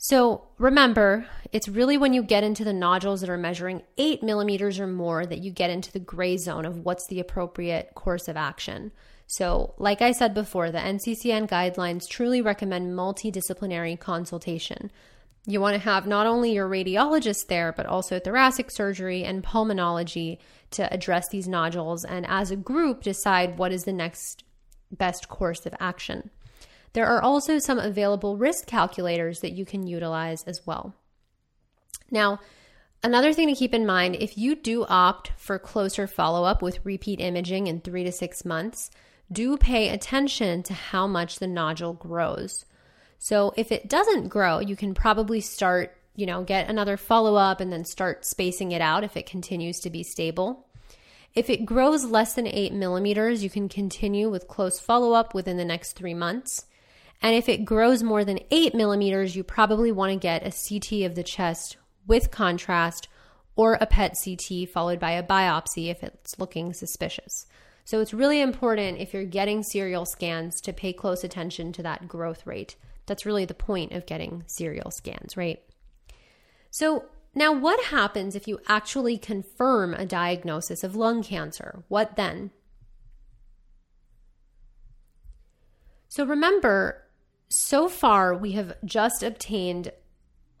So 0.00 0.46
remember, 0.58 1.26
it's 1.52 1.68
really 1.68 1.98
when 1.98 2.12
you 2.12 2.22
get 2.22 2.44
into 2.44 2.62
the 2.62 2.72
nodules 2.72 3.20
that 3.20 3.30
are 3.30 3.36
measuring 3.36 3.82
eight 3.98 4.22
millimeters 4.22 4.78
or 4.78 4.86
more 4.86 5.26
that 5.26 5.40
you 5.40 5.50
get 5.50 5.70
into 5.70 5.90
the 5.90 5.98
gray 5.98 6.36
zone 6.36 6.64
of 6.64 6.78
what's 6.78 7.08
the 7.08 7.18
appropriate 7.18 7.94
course 7.96 8.28
of 8.28 8.36
action. 8.36 8.92
So, 9.26 9.74
like 9.76 10.00
I 10.00 10.12
said 10.12 10.34
before, 10.34 10.70
the 10.70 10.78
NCCN 10.78 11.50
guidelines 11.50 12.08
truly 12.08 12.40
recommend 12.40 12.96
multidisciplinary 12.96 13.98
consultation. 13.98 14.90
You 15.46 15.60
want 15.60 15.74
to 15.74 15.80
have 15.80 16.06
not 16.06 16.26
only 16.26 16.52
your 16.52 16.68
radiologist 16.68 17.48
there, 17.48 17.72
but 17.72 17.86
also 17.86 18.20
thoracic 18.20 18.70
surgery 18.70 19.24
and 19.24 19.42
pulmonology 19.42 20.38
to 20.70 20.90
address 20.92 21.28
these 21.28 21.48
nodules, 21.48 22.04
and 22.04 22.24
as 22.26 22.50
a 22.50 22.56
group, 22.56 23.02
decide 23.02 23.58
what 23.58 23.72
is 23.72 23.84
the 23.84 23.92
next 23.92 24.44
best 24.90 25.28
course 25.28 25.66
of 25.66 25.74
action. 25.80 26.30
There 26.92 27.06
are 27.06 27.22
also 27.22 27.58
some 27.58 27.78
available 27.78 28.36
risk 28.36 28.66
calculators 28.66 29.40
that 29.40 29.52
you 29.52 29.64
can 29.64 29.86
utilize 29.86 30.42
as 30.44 30.66
well. 30.66 30.94
Now, 32.10 32.40
another 33.02 33.32
thing 33.32 33.48
to 33.48 33.54
keep 33.54 33.74
in 33.74 33.86
mind 33.86 34.16
if 34.16 34.38
you 34.38 34.54
do 34.54 34.84
opt 34.88 35.32
for 35.36 35.58
closer 35.58 36.06
follow 36.06 36.44
up 36.44 36.62
with 36.62 36.84
repeat 36.84 37.20
imaging 37.20 37.66
in 37.66 37.80
three 37.80 38.04
to 38.04 38.12
six 38.12 38.44
months, 38.44 38.90
do 39.30 39.56
pay 39.56 39.90
attention 39.90 40.62
to 40.64 40.74
how 40.74 41.06
much 41.06 41.38
the 41.38 41.46
nodule 41.46 41.92
grows. 41.92 42.64
So 43.18 43.52
if 43.56 43.70
it 43.72 43.88
doesn't 43.88 44.28
grow, 44.28 44.60
you 44.60 44.76
can 44.76 44.94
probably 44.94 45.40
start, 45.40 45.96
you 46.14 46.24
know, 46.24 46.42
get 46.42 46.70
another 46.70 46.96
follow 46.96 47.34
up 47.34 47.60
and 47.60 47.72
then 47.72 47.84
start 47.84 48.24
spacing 48.24 48.72
it 48.72 48.80
out 48.80 49.04
if 49.04 49.16
it 49.16 49.26
continues 49.26 49.80
to 49.80 49.90
be 49.90 50.02
stable. 50.02 50.66
If 51.34 51.50
it 51.50 51.66
grows 51.66 52.04
less 52.04 52.34
than 52.34 52.46
eight 52.46 52.72
millimeters, 52.72 53.44
you 53.44 53.50
can 53.50 53.68
continue 53.68 54.30
with 54.30 54.48
close 54.48 54.80
follow 54.80 55.12
up 55.12 55.34
within 55.34 55.56
the 55.56 55.64
next 55.64 55.92
three 55.92 56.14
months. 56.14 56.64
And 57.20 57.34
if 57.34 57.48
it 57.48 57.64
grows 57.64 58.02
more 58.02 58.24
than 58.24 58.40
eight 58.50 58.74
millimeters, 58.74 59.34
you 59.34 59.42
probably 59.42 59.90
want 59.90 60.12
to 60.12 60.18
get 60.18 60.46
a 60.46 60.52
CT 60.52 61.04
of 61.04 61.14
the 61.14 61.24
chest 61.24 61.76
with 62.06 62.30
contrast 62.30 63.08
or 63.56 63.74
a 63.80 63.86
PET 63.86 64.14
CT 64.24 64.68
followed 64.68 65.00
by 65.00 65.10
a 65.12 65.22
biopsy 65.22 65.90
if 65.90 66.04
it's 66.04 66.38
looking 66.38 66.72
suspicious. 66.72 67.46
So 67.84 68.00
it's 68.00 68.14
really 68.14 68.40
important 68.40 68.98
if 69.00 69.12
you're 69.12 69.24
getting 69.24 69.62
serial 69.62 70.06
scans 70.06 70.60
to 70.60 70.72
pay 70.72 70.92
close 70.92 71.24
attention 71.24 71.72
to 71.72 71.82
that 71.82 72.06
growth 72.06 72.46
rate. 72.46 72.76
That's 73.06 73.26
really 73.26 73.46
the 73.46 73.54
point 73.54 73.92
of 73.92 74.06
getting 74.06 74.44
serial 74.46 74.90
scans, 74.90 75.36
right? 75.36 75.60
So, 76.70 77.06
now 77.34 77.52
what 77.52 77.86
happens 77.86 78.36
if 78.36 78.46
you 78.46 78.60
actually 78.68 79.16
confirm 79.16 79.94
a 79.94 80.06
diagnosis 80.06 80.84
of 80.84 80.96
lung 80.96 81.22
cancer? 81.22 81.82
What 81.88 82.16
then? 82.16 82.50
So, 86.08 86.24
remember, 86.24 87.04
so 87.48 87.88
far 87.88 88.34
we 88.34 88.52
have 88.52 88.74
just 88.84 89.22
obtained 89.22 89.92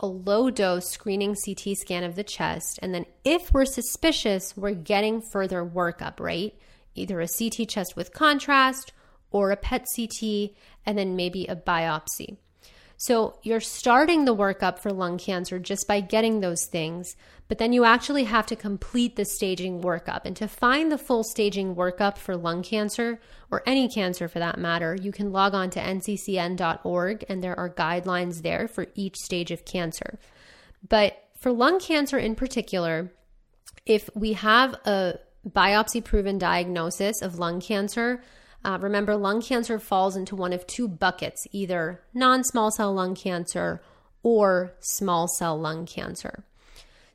a 0.00 0.06
low 0.06 0.50
dose 0.50 0.88
screening 0.90 1.34
CT 1.34 1.76
scan 1.76 2.04
of 2.04 2.14
the 2.14 2.24
chest. 2.24 2.78
And 2.82 2.94
then, 2.94 3.04
if 3.24 3.52
we're 3.52 3.64
suspicious, 3.64 4.56
we're 4.56 4.74
getting 4.74 5.20
further 5.20 5.64
workup, 5.64 6.20
right? 6.20 6.54
Either 6.94 7.20
a 7.20 7.28
CT 7.28 7.68
chest 7.68 7.96
with 7.96 8.12
contrast 8.12 8.92
or 9.30 9.50
a 9.50 9.56
PET 9.56 9.86
CT, 9.94 10.50
and 10.86 10.96
then 10.96 11.16
maybe 11.16 11.46
a 11.46 11.56
biopsy. 11.56 12.38
So 13.00 13.38
you're 13.44 13.60
starting 13.60 14.24
the 14.24 14.34
workup 14.34 14.80
for 14.80 14.92
lung 14.92 15.18
cancer 15.18 15.60
just 15.60 15.86
by 15.86 16.00
getting 16.00 16.40
those 16.40 16.66
things, 16.66 17.14
but 17.46 17.58
then 17.58 17.72
you 17.72 17.84
actually 17.84 18.24
have 18.24 18.44
to 18.46 18.56
complete 18.56 19.14
the 19.14 19.24
staging 19.24 19.80
workup. 19.80 20.22
And 20.24 20.34
to 20.36 20.48
find 20.48 20.90
the 20.90 20.98
full 20.98 21.22
staging 21.22 21.76
workup 21.76 22.18
for 22.18 22.36
lung 22.36 22.64
cancer, 22.64 23.20
or 23.52 23.62
any 23.66 23.88
cancer 23.88 24.26
for 24.26 24.40
that 24.40 24.58
matter, 24.58 24.96
you 25.00 25.12
can 25.12 25.30
log 25.30 25.54
on 25.54 25.70
to 25.70 25.80
nccn.org 25.80 27.24
and 27.28 27.42
there 27.42 27.58
are 27.58 27.70
guidelines 27.70 28.42
there 28.42 28.66
for 28.66 28.86
each 28.96 29.16
stage 29.16 29.52
of 29.52 29.64
cancer. 29.64 30.18
But 30.86 31.22
for 31.38 31.52
lung 31.52 31.78
cancer 31.78 32.18
in 32.18 32.34
particular, 32.34 33.12
if 33.86 34.10
we 34.16 34.32
have 34.32 34.74
a 34.84 35.20
biopsy 35.48 36.02
proven 36.04 36.36
diagnosis 36.36 37.22
of 37.22 37.38
lung 37.38 37.60
cancer, 37.60 38.22
uh, 38.64 38.78
remember, 38.80 39.16
lung 39.16 39.40
cancer 39.40 39.78
falls 39.78 40.16
into 40.16 40.34
one 40.34 40.52
of 40.52 40.66
two 40.66 40.88
buckets 40.88 41.46
either 41.52 42.02
non 42.12 42.42
small 42.44 42.70
cell 42.70 42.92
lung 42.92 43.14
cancer 43.14 43.80
or 44.22 44.74
small 44.80 45.28
cell 45.28 45.58
lung 45.58 45.86
cancer. 45.86 46.44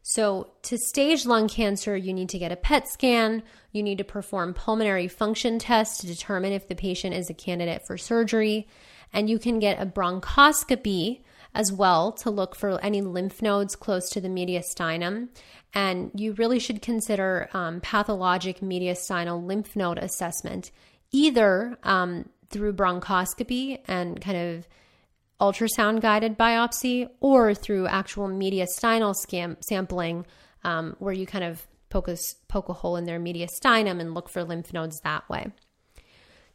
So, 0.02 0.52
to 0.64 0.78
stage 0.78 1.26
lung 1.26 1.48
cancer, 1.48 1.96
you 1.96 2.14
need 2.14 2.30
to 2.30 2.40
get 2.40 2.52
a 2.52 2.58
PET 2.58 2.88
scan. 2.88 3.44
You 3.72 3.84
need 3.84 3.98
to 4.00 4.04
perform 4.04 4.54
pulmonary 4.54 5.08
function 5.08 5.60
tests 5.60 6.00
to 6.00 6.08
determine 6.08 6.54
if 6.54 6.68
the 6.68 6.76
patient 6.76 7.14
is 7.14 7.30
a 7.30 7.34
candidate 7.34 7.86
for 7.88 7.98
surgery. 7.98 8.68
And 9.14 9.30
you 9.30 9.40
can 9.40 9.60
get 9.60 9.82
a 9.82 9.86
bronchoscopy 9.86 11.22
as 11.56 11.72
well 11.72 12.12
to 12.12 12.30
look 12.30 12.56
for 12.56 12.80
any 12.84 13.02
lymph 13.02 13.42
nodes 13.42 13.76
close 13.76 14.10
to 14.10 14.20
the 14.20 14.28
mediastinum. 14.28 15.30
And 15.74 16.12
you 16.16 16.34
really 16.34 16.60
should 16.60 16.82
consider 16.82 17.50
um, 17.54 17.80
pathologic 17.80 18.60
mediastinal 18.60 19.46
lymph 19.46 19.76
node 19.76 20.00
assessment 20.00 20.72
either 21.14 21.78
um, 21.84 22.28
through 22.50 22.74
bronchoscopy 22.74 23.80
and 23.88 24.20
kind 24.20 24.38
of 24.38 24.68
ultrasound 25.40 26.02
guided 26.02 26.38
biopsy 26.38 27.10
or 27.22 27.54
through 27.54 27.88
actual 27.88 28.28
mediastinal 28.28 29.14
scam- 29.26 29.58
sampling 29.64 30.26
um, 30.64 30.96
where 31.00 31.14
you 31.14 31.26
kind 31.26 31.44
of 31.44 31.66
poke 31.90 32.08
a, 32.08 32.18
poke 32.48 32.70
a 32.70 32.74
hole 32.74 32.98
in 32.98 33.06
their 33.06 33.20
mediastinum 33.20 34.00
and 34.00 34.14
look 34.14 34.30
for 34.30 34.44
lymph 34.44 34.74
nodes 34.74 35.00
that 35.02 35.28
way. 35.30 35.48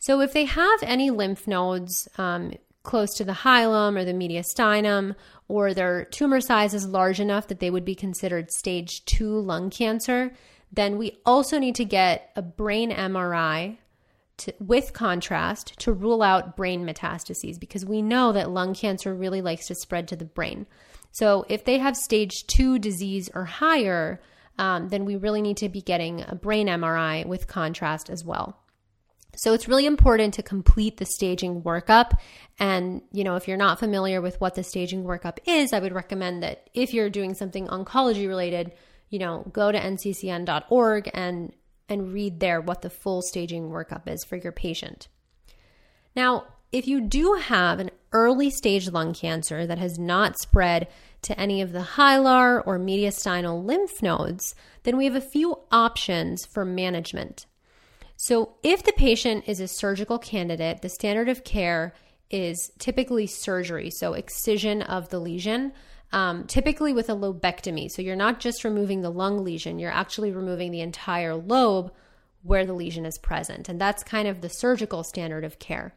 So, 0.01 0.21
if 0.21 0.33
they 0.33 0.45
have 0.45 0.83
any 0.83 1.11
lymph 1.11 1.49
nodes, 1.49 2.09
um, 2.19 2.53
close 2.85 3.13
to 3.15 3.25
the 3.25 3.33
hilum 3.33 3.99
or 3.99 4.05
the 4.05 4.13
mediastinum, 4.13 5.15
or 5.49 5.75
their 5.75 6.05
tumor 6.05 6.41
size 6.41 6.73
is 6.73 6.87
large 6.87 7.21
enough 7.21 7.49
that 7.49 7.59
they 7.59 7.71
would 7.71 7.85
be 7.85 7.95
considered 7.95 8.51
stage 8.51 9.05
two 9.05 9.41
lung 9.41 9.71
cancer, 9.71 10.33
then 10.73 10.99
we 10.99 11.19
also 11.27 11.59
need 11.59 11.75
to 11.75 11.85
get 11.85 12.31
a 12.37 12.43
brain 12.43 12.91
MRI 12.91 13.77
to, 14.39 14.55
with 14.61 14.93
contrast 14.93 15.79
to 15.81 15.93
rule 15.93 16.23
out 16.23 16.57
brain 16.57 16.87
metastases 16.87 17.59
because 17.59 17.85
we 17.85 18.03
know 18.03 18.33
that 18.33 18.51
lung 18.51 18.75
cancer 18.75 19.15
really 19.15 19.41
likes 19.41 19.67
to 19.67 19.75
spread 19.75 20.09
to 20.09 20.17
the 20.17 20.25
brain. 20.25 20.67
So 21.13 21.45
if 21.49 21.65
they 21.65 21.79
have 21.79 21.97
stage 21.97 22.47
two 22.47 22.79
disease 22.79 23.31
or 23.35 23.45
higher, 23.45 24.21
um, 24.59 24.89
then 24.89 25.05
we 25.05 25.17
really 25.17 25.43
need 25.43 25.57
to 25.59 25.69
be 25.69 25.81
getting 25.81 26.25
a 26.27 26.35
brain 26.35 26.67
MRI 26.67 27.27
with 27.27 27.47
contrast 27.47 28.11
as 28.11 28.25
well. 28.25 28.59
So 29.37 29.53
it's 29.53 29.69
really 29.69 29.87
important 29.87 30.35
to 30.35 30.43
complete 30.43 30.97
the 30.97 31.07
staging 31.07 31.63
workup. 31.63 32.19
And, 32.59 33.03
you 33.13 33.23
know, 33.23 33.37
if 33.37 33.47
you're 33.47 33.57
not 33.57 33.79
familiar 33.79 34.21
with 34.21 34.41
what 34.41 34.57
the 34.57 34.65
staging 34.65 35.05
workup 35.05 35.39
is, 35.47 35.73
I 35.73 35.79
would 35.79 35.93
recommend 35.93 36.43
that 36.43 36.69
if 36.75 36.93
you're 36.93 37.11
doing 37.11 37.35
something 37.35 37.69
oncology 37.69 38.27
related, 38.27 38.73
you 39.11 39.21
know, 39.21 39.45
go 39.53 39.71
to 39.71 39.79
nccn.org 39.79 41.11
and 41.15 41.53
and 41.89 42.13
read 42.13 42.41
there 42.41 42.61
what 42.61 42.83
the 42.83 42.91
full 42.91 43.23
staging 43.23 43.71
workup 43.71 44.07
is 44.07 44.25
for 44.25 44.37
your 44.37 44.53
patient. 44.53 45.09
Now, 46.15 46.45
if 46.73 46.87
you 46.87 47.01
do 47.01 47.35
have 47.35 47.79
an 47.79 47.91
early 48.13 48.51
stage 48.51 48.91
lung 48.91 49.15
cancer 49.15 49.67
that 49.67 49.79
has 49.79 49.99
not 49.99 50.39
spread 50.39 50.89
to 51.23 51.39
any 51.39 51.63
of 51.63 51.73
the 51.73 51.83
hilar 51.83 52.63
or 52.67 52.79
mediastinal 52.79 53.65
lymph 53.65 54.03
nodes, 54.03 54.55
then 54.83 54.97
we 54.97 55.05
have 55.05 55.15
a 55.15 55.21
few 55.21 55.59
options 55.71 56.47
for 56.47 56.65
management. 56.65 57.47
So, 58.17 58.57
if 58.63 58.83
the 58.83 58.93
patient 58.93 59.45
is 59.47 59.61
a 59.61 59.69
surgical 59.69 60.19
candidate, 60.19 60.83
the 60.83 60.89
standard 60.89 61.29
of 61.29 61.45
care 61.45 61.95
is 62.31 62.73
typically 62.79 63.27
surgery, 63.27 63.91
so 63.91 64.13
excision 64.13 64.83
of 64.83 65.09
the 65.09 65.19
lesion, 65.19 65.73
um, 66.13 66.45
typically 66.47 66.93
with 66.93 67.11
a 67.11 67.15
lobectomy. 67.15 67.91
So, 67.91 68.03
you're 68.03 68.17
not 68.17 68.41
just 68.41 68.65
removing 68.65 69.03
the 69.03 69.11
lung 69.11 69.45
lesion, 69.45 69.79
you're 69.79 69.91
actually 69.91 70.33
removing 70.33 70.71
the 70.71 70.81
entire 70.81 71.35
lobe 71.35 71.93
where 72.43 72.65
the 72.65 72.73
lesion 72.73 73.05
is 73.05 73.19
present. 73.19 73.69
And 73.69 73.81
that's 73.81 74.03
kind 74.03 74.29
of 74.29 74.41
the 74.41 74.49
surgical 74.49 75.05
standard 75.05 75.45
of 75.45 75.59
care. 75.59 75.95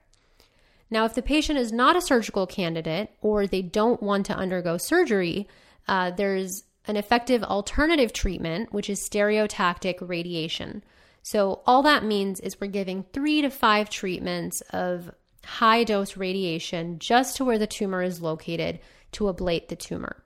Now, 0.89 1.06
if 1.06 1.13
the 1.13 1.21
patient 1.21 1.58
is 1.58 1.71
not 1.71 1.95
a 1.95 2.02
surgical 2.02 2.45
candidate 2.45 3.12
or 3.21 3.47
they 3.47 3.62
don't 3.62 4.04
want 4.04 4.26
to 4.26 4.36
undergo 4.36 4.78
surgery, 4.78 5.47
uh, 5.88 6.12
there's 6.12 6.63
an 6.86 6.97
effective 6.97 7.43
alternative 7.43 8.12
treatment, 8.12 8.74
which 8.74 8.89
is 8.89 9.08
stereotactic 9.08 9.95
radiation. 10.02 10.84
So, 11.24 11.62
all 11.65 11.84
that 11.84 12.04
means 12.04 12.39
is 12.39 12.60
we're 12.60 12.67
giving 12.67 13.06
three 13.13 13.41
to 13.41 13.50
five 13.50 13.89
treatments 13.89 14.62
of 14.71 15.12
high 15.45 15.84
dose 15.84 16.17
radiation 16.17 17.00
just 17.00 17.38
to 17.38 17.45
where 17.45 17.60
the 17.60 17.67
tumor 17.67 18.04
is 18.04 18.21
located 18.21 18.80
to 19.13 19.26
ablate 19.26 19.67
the 19.67 19.76
tumor. 19.76 20.24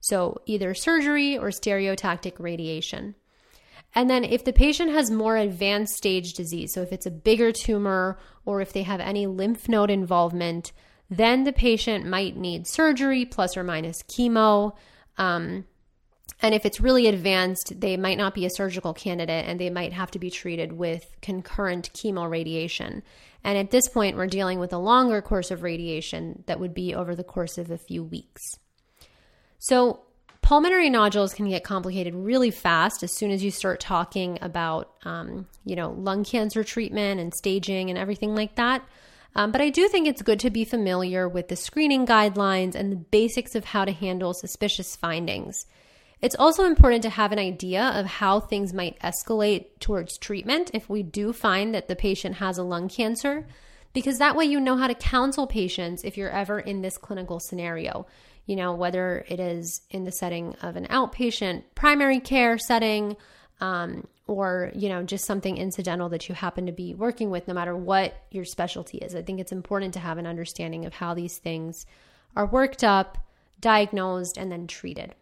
So, 0.00 0.40
either 0.46 0.74
surgery 0.74 1.36
or 1.36 1.48
stereotactic 1.48 2.38
radiation. 2.38 3.14
And 3.94 4.10
then, 4.10 4.24
if 4.24 4.44
the 4.44 4.52
patient 4.52 4.92
has 4.92 5.10
more 5.10 5.36
advanced 5.36 5.96
stage 5.96 6.34
disease, 6.34 6.72
so 6.74 6.82
if 6.82 6.92
it's 6.92 7.06
a 7.06 7.10
bigger 7.10 7.50
tumor 7.50 8.18
or 8.44 8.60
if 8.60 8.72
they 8.72 8.82
have 8.82 9.00
any 9.00 9.26
lymph 9.26 9.68
node 9.68 9.90
involvement, 9.90 10.72
then 11.08 11.44
the 11.44 11.52
patient 11.52 12.06
might 12.06 12.36
need 12.36 12.66
surgery 12.66 13.24
plus 13.24 13.56
or 13.56 13.64
minus 13.64 14.02
chemo. 14.02 14.76
Um, 15.18 15.64
and 16.42 16.54
if 16.54 16.66
it's 16.66 16.80
really 16.80 17.06
advanced, 17.06 17.80
they 17.80 17.96
might 17.96 18.18
not 18.18 18.34
be 18.34 18.44
a 18.44 18.50
surgical 18.50 18.92
candidate 18.92 19.46
and 19.46 19.58
they 19.58 19.70
might 19.70 19.92
have 19.92 20.10
to 20.12 20.18
be 20.18 20.30
treated 20.30 20.72
with 20.72 21.04
concurrent 21.22 21.90
chemo 21.94 22.28
radiation. 22.28 23.02
And 23.42 23.56
at 23.56 23.70
this 23.70 23.88
point, 23.88 24.16
we're 24.16 24.26
dealing 24.26 24.58
with 24.58 24.72
a 24.72 24.78
longer 24.78 25.22
course 25.22 25.50
of 25.50 25.62
radiation 25.62 26.44
that 26.46 26.60
would 26.60 26.74
be 26.74 26.94
over 26.94 27.14
the 27.14 27.24
course 27.24 27.58
of 27.58 27.70
a 27.70 27.78
few 27.78 28.04
weeks. 28.04 28.42
So, 29.58 30.00
pulmonary 30.42 30.90
nodules 30.90 31.32
can 31.32 31.48
get 31.48 31.64
complicated 31.64 32.14
really 32.14 32.50
fast 32.50 33.02
as 33.02 33.12
soon 33.12 33.30
as 33.30 33.42
you 33.42 33.50
start 33.50 33.80
talking 33.80 34.38
about, 34.42 34.92
um, 35.04 35.46
you 35.64 35.74
know, 35.74 35.90
lung 35.92 36.22
cancer 36.22 36.62
treatment 36.62 37.18
and 37.18 37.34
staging 37.34 37.88
and 37.88 37.98
everything 37.98 38.34
like 38.34 38.56
that. 38.56 38.84
Um, 39.34 39.52
but 39.52 39.60
I 39.60 39.70
do 39.70 39.88
think 39.88 40.06
it's 40.06 40.22
good 40.22 40.40
to 40.40 40.50
be 40.50 40.64
familiar 40.64 41.28
with 41.28 41.48
the 41.48 41.56
screening 41.56 42.06
guidelines 42.06 42.74
and 42.74 42.92
the 42.92 42.96
basics 42.96 43.54
of 43.54 43.64
how 43.64 43.84
to 43.84 43.92
handle 43.92 44.34
suspicious 44.34 44.96
findings. 44.96 45.66
It's 46.22 46.36
also 46.36 46.64
important 46.64 47.02
to 47.02 47.10
have 47.10 47.32
an 47.32 47.38
idea 47.38 47.82
of 47.94 48.06
how 48.06 48.40
things 48.40 48.72
might 48.72 48.98
escalate 49.00 49.66
towards 49.80 50.18
treatment 50.18 50.70
if 50.72 50.88
we 50.88 51.02
do 51.02 51.32
find 51.32 51.74
that 51.74 51.88
the 51.88 51.96
patient 51.96 52.36
has 52.36 52.58
a 52.58 52.62
lung 52.62 52.88
cancer, 52.88 53.46
because 53.92 54.18
that 54.18 54.34
way 54.34 54.44
you 54.44 54.60
know 54.60 54.76
how 54.76 54.86
to 54.86 54.94
counsel 54.94 55.46
patients 55.46 56.04
if 56.04 56.16
you're 56.16 56.30
ever 56.30 56.58
in 56.58 56.82
this 56.82 56.96
clinical 56.96 57.38
scenario 57.38 58.06
you 58.46 58.54
know, 58.54 58.72
whether 58.72 59.24
it 59.28 59.40
is 59.40 59.82
in 59.90 60.04
the 60.04 60.12
setting 60.12 60.54
of 60.62 60.76
an 60.76 60.86
outpatient 60.86 61.64
primary 61.74 62.20
care 62.20 62.56
setting 62.58 63.16
um, 63.60 64.06
or, 64.28 64.70
you 64.74 64.88
know, 64.88 65.02
just 65.02 65.24
something 65.24 65.56
incidental 65.56 66.08
that 66.08 66.28
you 66.28 66.34
happen 66.34 66.66
to 66.66 66.72
be 66.72 66.94
working 66.94 67.30
with, 67.30 67.48
no 67.48 67.54
matter 67.54 67.76
what 67.76 68.14
your 68.30 68.44
specialty 68.44 68.98
is. 68.98 69.14
I 69.14 69.22
think 69.22 69.40
it's 69.40 69.52
important 69.52 69.94
to 69.94 70.00
have 70.00 70.18
an 70.18 70.26
understanding 70.26 70.84
of 70.84 70.94
how 70.94 71.14
these 71.14 71.38
things 71.38 71.86
are 72.36 72.46
worked 72.46 72.84
up, 72.84 73.18
diagnosed, 73.60 74.36
and 74.36 74.50
then 74.50 74.66
treated. 74.66 75.14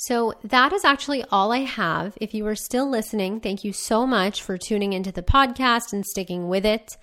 So 0.00 0.32
that 0.44 0.72
is 0.72 0.82
actually 0.82 1.24
all 1.24 1.52
I 1.52 1.58
have. 1.58 2.16
If 2.22 2.32
you 2.32 2.46
are 2.46 2.54
still 2.54 2.88
listening, 2.88 3.38
thank 3.38 3.64
you 3.64 3.74
so 3.74 4.06
much 4.06 4.42
for 4.42 4.56
tuning 4.56 4.94
into 4.94 5.12
the 5.12 5.22
podcast 5.22 5.92
and 5.92 6.06
sticking 6.06 6.48
with 6.48 6.64
it. 6.64 6.96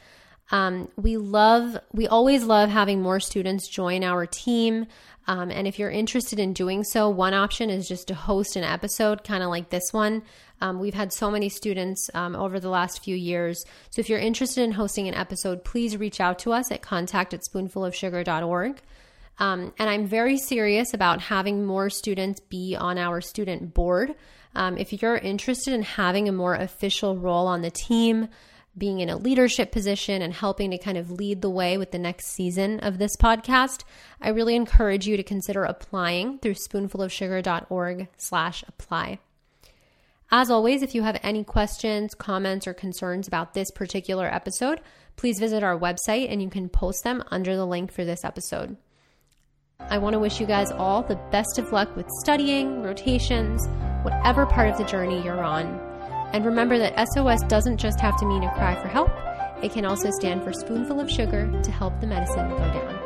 Um, 0.50 0.90
we 0.96 1.16
love, 1.16 1.78
we 1.94 2.08
always 2.08 2.44
love 2.44 2.72
having 2.72 3.04
more 3.04 3.20
students 3.20 3.68
join 3.68 4.04
our 4.04 4.26
team. 4.26 4.88
Um, 5.28 5.52
and 5.52 5.68
if 5.68 5.78
you're 5.78 5.92
interested 5.92 6.40
in 6.40 6.54
doing 6.54 6.84
so, 6.84 7.08
one 7.08 7.36
option 7.36 7.70
is 7.70 7.88
just 7.88 8.08
to 8.08 8.16
host 8.16 8.56
an 8.56 8.64
episode, 8.64 9.24
kind 9.24 9.44
of 9.44 9.50
like 9.50 9.70
this 9.70 9.94
one. 9.94 10.24
Um, 10.60 10.80
we've 10.80 10.96
had 10.96 11.14
so 11.14 11.30
many 11.30 11.50
students 11.50 12.10
um, 12.16 12.36
over 12.36 12.60
the 12.60 12.70
last 12.70 13.04
few 13.04 13.16
years. 13.16 13.64
So 13.92 14.00
if 14.00 14.10
you're 14.10 14.18
interested 14.18 14.64
in 14.64 14.72
hosting 14.72 15.08
an 15.08 15.14
episode, 15.14 15.64
please 15.64 15.98
reach 15.98 16.20
out 16.20 16.40
to 16.40 16.52
us 16.52 16.72
at 16.72 16.82
contact 16.82 17.36
at 17.36 17.42
spoonfulofsugar.org. 17.42 18.82
Um, 19.40 19.74
and 19.78 19.90
I'm 19.90 20.08
very 20.08 20.38
serious 20.38 20.94
about 20.94 21.22
having 21.22 21.66
more 21.66 21.90
students 21.90 22.40
be 22.40 22.76
on 22.76 22.98
our 22.98 23.22
student 23.22 23.74
board. 23.74 24.16
Um, 24.56 24.78
if 24.78 25.02
you're 25.02 25.18
interested 25.18 25.74
in 25.74 25.84
having 25.84 26.28
a 26.28 26.32
more 26.32 26.56
official 26.56 27.18
role 27.18 27.48
on 27.48 27.62
the 27.62 27.70
team, 27.70 28.30
being 28.78 29.00
in 29.00 29.10
a 29.10 29.18
leadership 29.18 29.72
position 29.72 30.22
and 30.22 30.34
helping 30.34 30.72
to 30.72 30.78
kind 30.78 30.98
of 30.98 31.12
lead 31.12 31.42
the 31.42 31.50
way 31.50 31.78
with 31.78 31.92
the 31.92 32.00
next 32.00 32.28
season 32.28 32.80
of 32.82 32.98
this 32.98 33.16
podcast, 33.16 33.84
I 34.22 34.30
really 34.30 34.56
encourage 34.56 35.08
you 35.08 35.18
to 35.18 35.24
consider 35.24 35.64
applying 35.64 36.40
through 36.40 36.56
spoonfulofsugar.org 36.56 38.08
slash 38.18 38.64
apply. 38.68 39.20
As 40.30 40.52
always, 40.52 40.84
if 40.84 40.94
you 40.94 41.04
have 41.04 41.20
any 41.24 41.44
questions, 41.44 42.14
comments, 42.14 42.68
or 42.68 42.74
concerns 42.74 43.28
about 43.28 43.54
this 43.54 43.72
particular 43.72 44.28
episode, 44.28 44.82
please 45.16 45.40
visit 45.40 45.64
our 45.64 45.80
website 45.80 46.30
and 46.30 46.42
you 46.42 46.50
can 46.50 46.70
post 46.70 47.04
them 47.04 47.24
under 47.32 47.56
the 47.56 47.66
link 47.66 47.92
for 47.92 48.04
this 48.04 48.26
episode. 48.26 48.76
I 49.90 49.98
want 50.00 50.14
to 50.14 50.20
wish 50.20 50.42
you 50.42 50.46
guys 50.46 50.72
all 50.72 51.02
the 51.02 51.16
best 51.32 51.58
of 51.58 51.72
luck 51.72 51.96
with 51.96 52.10
studying, 52.20 52.84
rotations, 52.84 53.68
whatever 54.04 54.46
part 54.46 54.70
of 54.70 54.78
the 54.78 54.84
journey 54.84 55.24
you're 55.24 55.44
on. 55.44 55.66
And 56.34 56.46
remember 56.46 56.78
that 56.78 57.08
SOS 57.14 57.42
doesn't 57.44 57.78
just 57.78 58.00
have 58.02 58.18
to 58.20 58.26
mean 58.26 58.44
a 58.44 58.54
cry 58.54 58.76
for 58.82 58.90
help, 58.90 59.10
it 59.64 59.72
can 59.72 59.86
also 59.86 60.10
stand 60.12 60.44
for 60.44 60.52
spoonful 60.52 61.00
of 61.00 61.10
sugar 61.10 61.50
to 61.62 61.72
help 61.72 62.00
the 62.02 62.08
medicine 62.08 62.50
go 62.50 62.58
down. 62.58 62.98